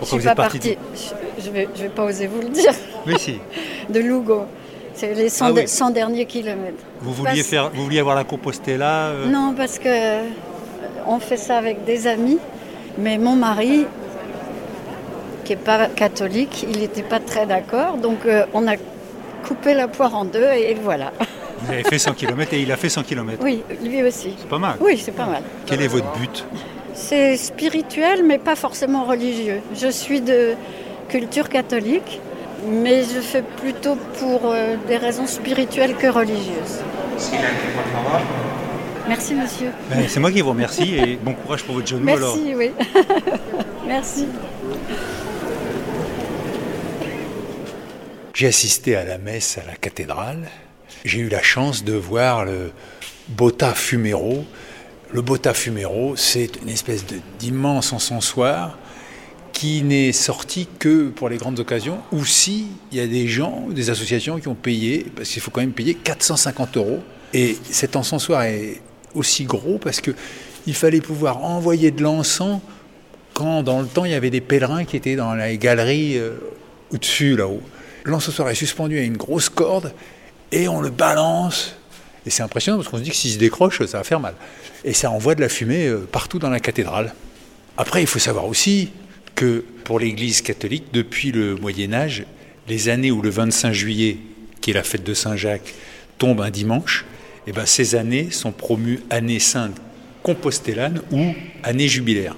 Pourquoi 0.00 0.18
je 0.18 0.22
suis 0.22 0.28
vous 0.30 0.34
pas 0.34 0.46
êtes 0.46 0.52
partie. 0.52 0.78
Je, 1.44 1.50
vais, 1.50 1.68
je 1.76 1.82
vais 1.82 1.88
pas 1.90 2.04
oser 2.04 2.26
vous 2.26 2.40
le 2.40 2.48
dire. 2.48 2.72
Mais 3.06 3.18
si. 3.18 3.36
De 3.90 4.00
Lugo. 4.00 4.44
C'est 5.00 5.14
les 5.14 5.30
100, 5.30 5.46
Ah 5.46 5.52
oui. 5.52 5.62
de- 5.62 5.66
100 5.66 5.90
derniers 5.92 6.26
kilomètres. 6.26 6.84
Vous 7.00 7.14
vouliez, 7.14 7.36
Parce- 7.36 7.46
faire, 7.48 7.70
vous 7.72 7.84
vouliez 7.84 8.00
avoir 8.00 8.14
la 8.16 8.24
Compostela 8.24 9.06
euh, 9.08 9.26
Non, 9.30 9.54
parce 9.56 9.78
que 9.78 9.88
euh, 9.88 10.22
on 11.06 11.18
fait 11.18 11.38
ça 11.38 11.56
avec 11.56 11.84
des 11.86 12.06
amis, 12.06 12.36
mais 12.98 13.16
mon 13.16 13.34
mari, 13.34 13.86
qui 15.46 15.52
n'est 15.52 15.58
pas 15.62 15.86
catholique, 15.86 16.66
il 16.70 16.80
n'était 16.80 17.02
pas 17.02 17.18
très 17.18 17.46
d'accord, 17.46 17.96
donc 17.96 18.26
euh, 18.26 18.44
on 18.52 18.68
a 18.68 18.74
coupé 19.48 19.72
la 19.72 19.88
poire 19.88 20.14
en 20.14 20.26
deux 20.26 20.44
et 20.52 20.74
voilà. 20.74 21.12
Vous 21.62 21.72
avez 21.72 21.82
fait 21.84 21.98
100 21.98 22.12
km 22.12 22.52
et 22.52 22.60
il 22.60 22.70
a 22.70 22.76
fait 22.76 22.90
100 22.90 23.02
km. 23.04 23.42
Oui, 23.42 23.62
lui 23.82 24.02
aussi. 24.02 24.34
C'est 24.38 24.48
pas 24.48 24.58
mal. 24.58 24.76
Oui, 24.82 24.98
c'est 25.02 25.12
pas 25.12 25.24
mal. 25.26 25.42
Quel 25.64 25.80
est 25.80 25.88
votre 25.88 26.12
but? 26.18 26.44
C'est 26.92 27.38
spirituel, 27.38 28.22
mais 28.22 28.36
pas 28.38 28.54
forcément 28.54 29.04
religieux. 29.04 29.60
Je 29.74 29.88
suis 29.88 30.20
de 30.20 30.52
culture 31.08 31.48
catholique, 31.48 32.20
mais 32.66 33.02
je 33.04 33.20
fais 33.20 33.42
plutôt 33.42 33.96
pour 34.18 34.40
euh, 34.52 34.76
des 34.88 34.96
raisons 34.96 35.26
spirituelles 35.26 35.94
que 35.96 36.06
religieuses. 36.08 36.80
Merci, 39.08 39.34
monsieur. 39.34 39.70
Ben, 39.90 40.04
C'est 40.08 40.20
moi 40.20 40.30
qui 40.30 40.40
vous 40.40 40.50
remercie 40.50 40.94
et 40.96 41.16
bon 41.16 41.34
courage 41.34 41.64
pour 41.64 41.74
votre 41.74 41.86
genou 41.88 42.08
alors. 42.08 42.36
Merci, 42.36 42.54
oui. 42.54 42.70
Merci. 43.86 44.26
J'ai 48.34 48.46
assisté 48.46 48.96
à 48.96 49.04
la 49.04 49.18
messe 49.18 49.58
à 49.58 49.66
la 49.66 49.74
cathédrale. 49.76 50.48
J'ai 51.04 51.20
eu 51.20 51.28
la 51.28 51.42
chance 51.42 51.84
de 51.84 51.92
voir 51.94 52.44
le 52.44 52.72
Botta 53.28 53.74
Fumero. 53.74 54.44
Le 55.12 55.22
Botta 55.22 55.52
Fumero, 55.54 56.14
c'est 56.16 56.50
une 56.62 56.68
espèce 56.68 57.04
de- 57.06 57.16
d'immense 57.38 57.92
encensoir 57.92 58.78
qui 59.60 59.82
n'est 59.82 60.12
sorti 60.12 60.66
que 60.78 61.10
pour 61.10 61.28
les 61.28 61.36
grandes 61.36 61.60
occasions, 61.60 61.98
ou 62.12 62.24
si 62.24 62.68
il 62.90 62.96
y 62.96 63.00
a 63.02 63.06
des 63.06 63.28
gens, 63.28 63.66
des 63.68 63.90
associations 63.90 64.40
qui 64.40 64.48
ont 64.48 64.54
payé, 64.54 65.04
parce 65.14 65.28
qu'il 65.28 65.42
faut 65.42 65.50
quand 65.50 65.60
même 65.60 65.74
payer 65.74 65.92
450 65.92 66.78
euros. 66.78 67.00
Et 67.34 67.58
cet 67.68 67.94
encensoir 67.94 68.44
est 68.44 68.80
aussi 69.14 69.44
gros 69.44 69.76
parce 69.76 70.00
que 70.00 70.12
il 70.66 70.72
fallait 70.72 71.02
pouvoir 71.02 71.44
envoyer 71.44 71.90
de 71.90 72.02
l'encens 72.02 72.62
quand 73.34 73.62
dans 73.62 73.82
le 73.82 73.86
temps 73.86 74.06
il 74.06 74.12
y 74.12 74.14
avait 74.14 74.30
des 74.30 74.40
pèlerins 74.40 74.86
qui 74.86 74.96
étaient 74.96 75.14
dans 75.14 75.34
les 75.34 75.58
galeries 75.58 76.16
euh, 76.16 76.38
au-dessus 76.90 77.36
là-haut. 77.36 77.60
L'encensoir 78.04 78.48
est 78.48 78.54
suspendu 78.54 78.98
à 78.98 79.02
une 79.02 79.18
grosse 79.18 79.50
corde 79.50 79.92
et 80.52 80.68
on 80.68 80.80
le 80.80 80.88
balance. 80.88 81.76
Et 82.24 82.30
c'est 82.30 82.42
impressionnant 82.42 82.78
parce 82.78 82.88
qu'on 82.88 82.96
se 82.96 83.02
dit 83.02 83.10
que 83.10 83.16
s'il 83.16 83.32
se 83.32 83.38
décroche, 83.38 83.84
ça 83.84 83.98
va 83.98 84.04
faire 84.04 84.20
mal. 84.20 84.36
Et 84.84 84.94
ça 84.94 85.10
envoie 85.10 85.34
de 85.34 85.42
la 85.42 85.50
fumée 85.50 85.86
euh, 85.86 86.08
partout 86.10 86.38
dans 86.38 86.48
la 86.48 86.60
cathédrale. 86.60 87.12
Après, 87.76 88.00
il 88.00 88.06
faut 88.06 88.18
savoir 88.18 88.46
aussi 88.46 88.90
que 89.40 89.64
pour 89.84 89.98
l'Église 89.98 90.42
catholique, 90.42 90.88
depuis 90.92 91.32
le 91.32 91.54
Moyen 91.54 91.94
Âge, 91.94 92.26
les 92.68 92.90
années 92.90 93.10
où 93.10 93.22
le 93.22 93.30
25 93.30 93.72
juillet, 93.72 94.18
qui 94.60 94.70
est 94.70 94.74
la 94.74 94.82
fête 94.82 95.02
de 95.02 95.14
Saint-Jacques, 95.14 95.72
tombe 96.18 96.42
un 96.42 96.50
dimanche, 96.50 97.06
eh 97.46 97.52
ben, 97.52 97.64
ces 97.64 97.94
années 97.94 98.30
sont 98.30 98.52
promues 98.52 99.00
années 99.08 99.38
saintes 99.38 99.80
compostellanes 100.22 101.00
ou 101.10 101.32
années 101.62 101.88
jubilaires. 101.88 102.36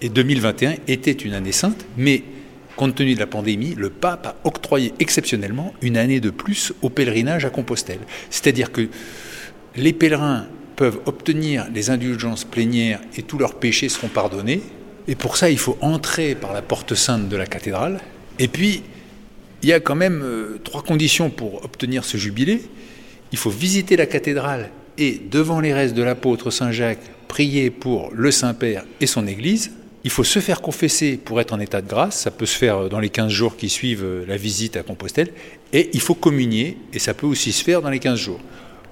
Et 0.00 0.08
2021 0.08 0.76
était 0.86 1.10
une 1.10 1.34
année 1.34 1.50
sainte, 1.50 1.84
mais 1.96 2.22
compte 2.76 2.94
tenu 2.94 3.14
de 3.14 3.18
la 3.18 3.26
pandémie, 3.26 3.74
le 3.76 3.90
pape 3.90 4.28
a 4.28 4.36
octroyé 4.44 4.94
exceptionnellement 5.00 5.74
une 5.82 5.96
année 5.96 6.20
de 6.20 6.30
plus 6.30 6.72
au 6.80 6.90
pèlerinage 6.90 7.44
à 7.44 7.50
Compostelle. 7.50 7.98
C'est-à-dire 8.30 8.70
que 8.70 8.88
les 9.74 9.92
pèlerins 9.92 10.46
peuvent 10.76 11.00
obtenir 11.06 11.66
les 11.74 11.90
indulgences 11.90 12.44
plénières 12.44 13.00
et 13.16 13.22
tous 13.22 13.36
leurs 13.36 13.54
péchés 13.54 13.88
seront 13.88 14.06
pardonnés. 14.06 14.62
Et 15.08 15.14
pour 15.14 15.36
ça, 15.36 15.50
il 15.50 15.58
faut 15.58 15.78
entrer 15.80 16.34
par 16.34 16.52
la 16.52 16.62
porte 16.62 16.94
sainte 16.94 17.28
de 17.28 17.36
la 17.36 17.46
cathédrale. 17.46 18.00
Et 18.38 18.48
puis, 18.48 18.82
il 19.62 19.68
y 19.68 19.72
a 19.72 19.80
quand 19.80 19.94
même 19.94 20.22
euh, 20.22 20.60
trois 20.64 20.82
conditions 20.82 21.30
pour 21.30 21.64
obtenir 21.64 22.04
ce 22.04 22.16
jubilé. 22.16 22.62
Il 23.32 23.38
faut 23.38 23.50
visiter 23.50 23.96
la 23.96 24.06
cathédrale 24.06 24.70
et, 24.98 25.20
devant 25.30 25.60
les 25.60 25.72
restes 25.72 25.94
de 25.94 26.02
l'apôtre 26.02 26.50
Saint 26.50 26.72
Jacques, 26.72 26.98
prier 27.28 27.70
pour 27.70 28.10
le 28.12 28.30
Saint-Père 28.30 28.84
et 29.00 29.06
son 29.06 29.26
Église. 29.26 29.72
Il 30.04 30.10
faut 30.10 30.24
se 30.24 30.38
faire 30.38 30.60
confesser 30.60 31.16
pour 31.16 31.40
être 31.40 31.52
en 31.52 31.60
état 31.60 31.82
de 31.82 31.88
grâce. 31.88 32.20
Ça 32.20 32.30
peut 32.30 32.46
se 32.46 32.56
faire 32.56 32.88
dans 32.88 33.00
les 33.00 33.08
15 33.08 33.30
jours 33.30 33.56
qui 33.56 33.68
suivent 33.68 34.04
euh, 34.04 34.24
la 34.26 34.36
visite 34.36 34.76
à 34.76 34.82
Compostelle. 34.82 35.30
Et 35.72 35.90
il 35.92 36.00
faut 36.00 36.14
communier, 36.14 36.78
et 36.92 36.98
ça 36.98 37.14
peut 37.14 37.26
aussi 37.26 37.52
se 37.52 37.62
faire 37.62 37.80
dans 37.82 37.90
les 37.90 37.98
15 37.98 38.18
jours. 38.18 38.40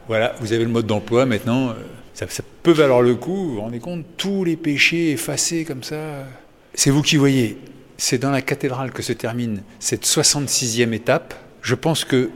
Voilà, 0.07 0.35
vous 0.40 0.53
avez 0.53 0.64
le 0.64 0.70
mode 0.70 0.87
d'emploi 0.87 1.24
maintenant. 1.24 1.74
Ça, 2.14 2.27
peut 2.62 2.72
valoir 2.72 3.03
le 3.03 3.16
coup. 3.16 3.35
Vous 3.35 3.55
vous 3.55 3.61
rendez 3.61 3.81
compte 3.81 4.05
Tous 4.16 4.44
les 4.44 4.57
péchés 4.57 5.11
effacés 5.11 5.64
comme 5.64 5.83
ça. 5.83 6.27
C'est 6.72 6.90
vous 6.90 7.03
qui 7.03 7.16
voyez. 7.16 7.59
C'est 7.96 8.18
dans 8.18 8.31
la 8.31 8.42
cathédrale 8.42 8.92
que 8.92 9.03
se 9.03 9.12
termine 9.12 9.62
cette 9.81 10.07
66e 10.07 10.92
étape. 10.92 11.35
Je 11.61 11.74
pense 11.74 12.05
que, 12.05 12.31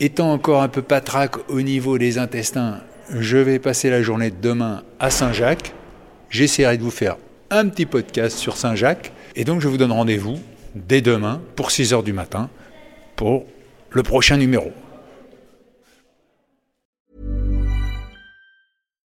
étant 0.00 0.32
encore 0.32 0.62
un 0.62 0.68
peu 0.68 0.82
patraque 0.82 1.36
au 1.50 1.60
niveau 1.60 1.98
des 1.98 2.18
intestins, 2.18 2.80
je 3.10 3.36
vais 3.36 3.58
passer 3.58 3.90
la 3.90 4.02
journée 4.02 4.30
de 4.30 4.40
demain 4.40 4.82
à 4.98 5.10
Saint-Jacques. 5.10 5.72
J'essaierai 6.30 6.78
de 6.78 6.82
vous 6.82 6.90
faire 6.90 7.16
un 7.50 7.68
petit 7.68 7.86
podcast 7.86 8.36
sur 8.38 8.56
Saint-Jacques. 8.56 9.12
Et 9.36 9.44
donc, 9.44 9.60
je 9.60 9.68
vous 9.68 9.76
donne 9.76 9.92
rendez-vous 9.92 10.38
dès 10.74 11.02
demain 11.02 11.42
pour 11.54 11.70
6 11.70 11.92
heures 11.92 12.02
du 12.02 12.12
matin 12.12 12.48
pour 13.14 13.44
le 13.90 14.02
prochain 14.02 14.36
numéro. 14.36 14.72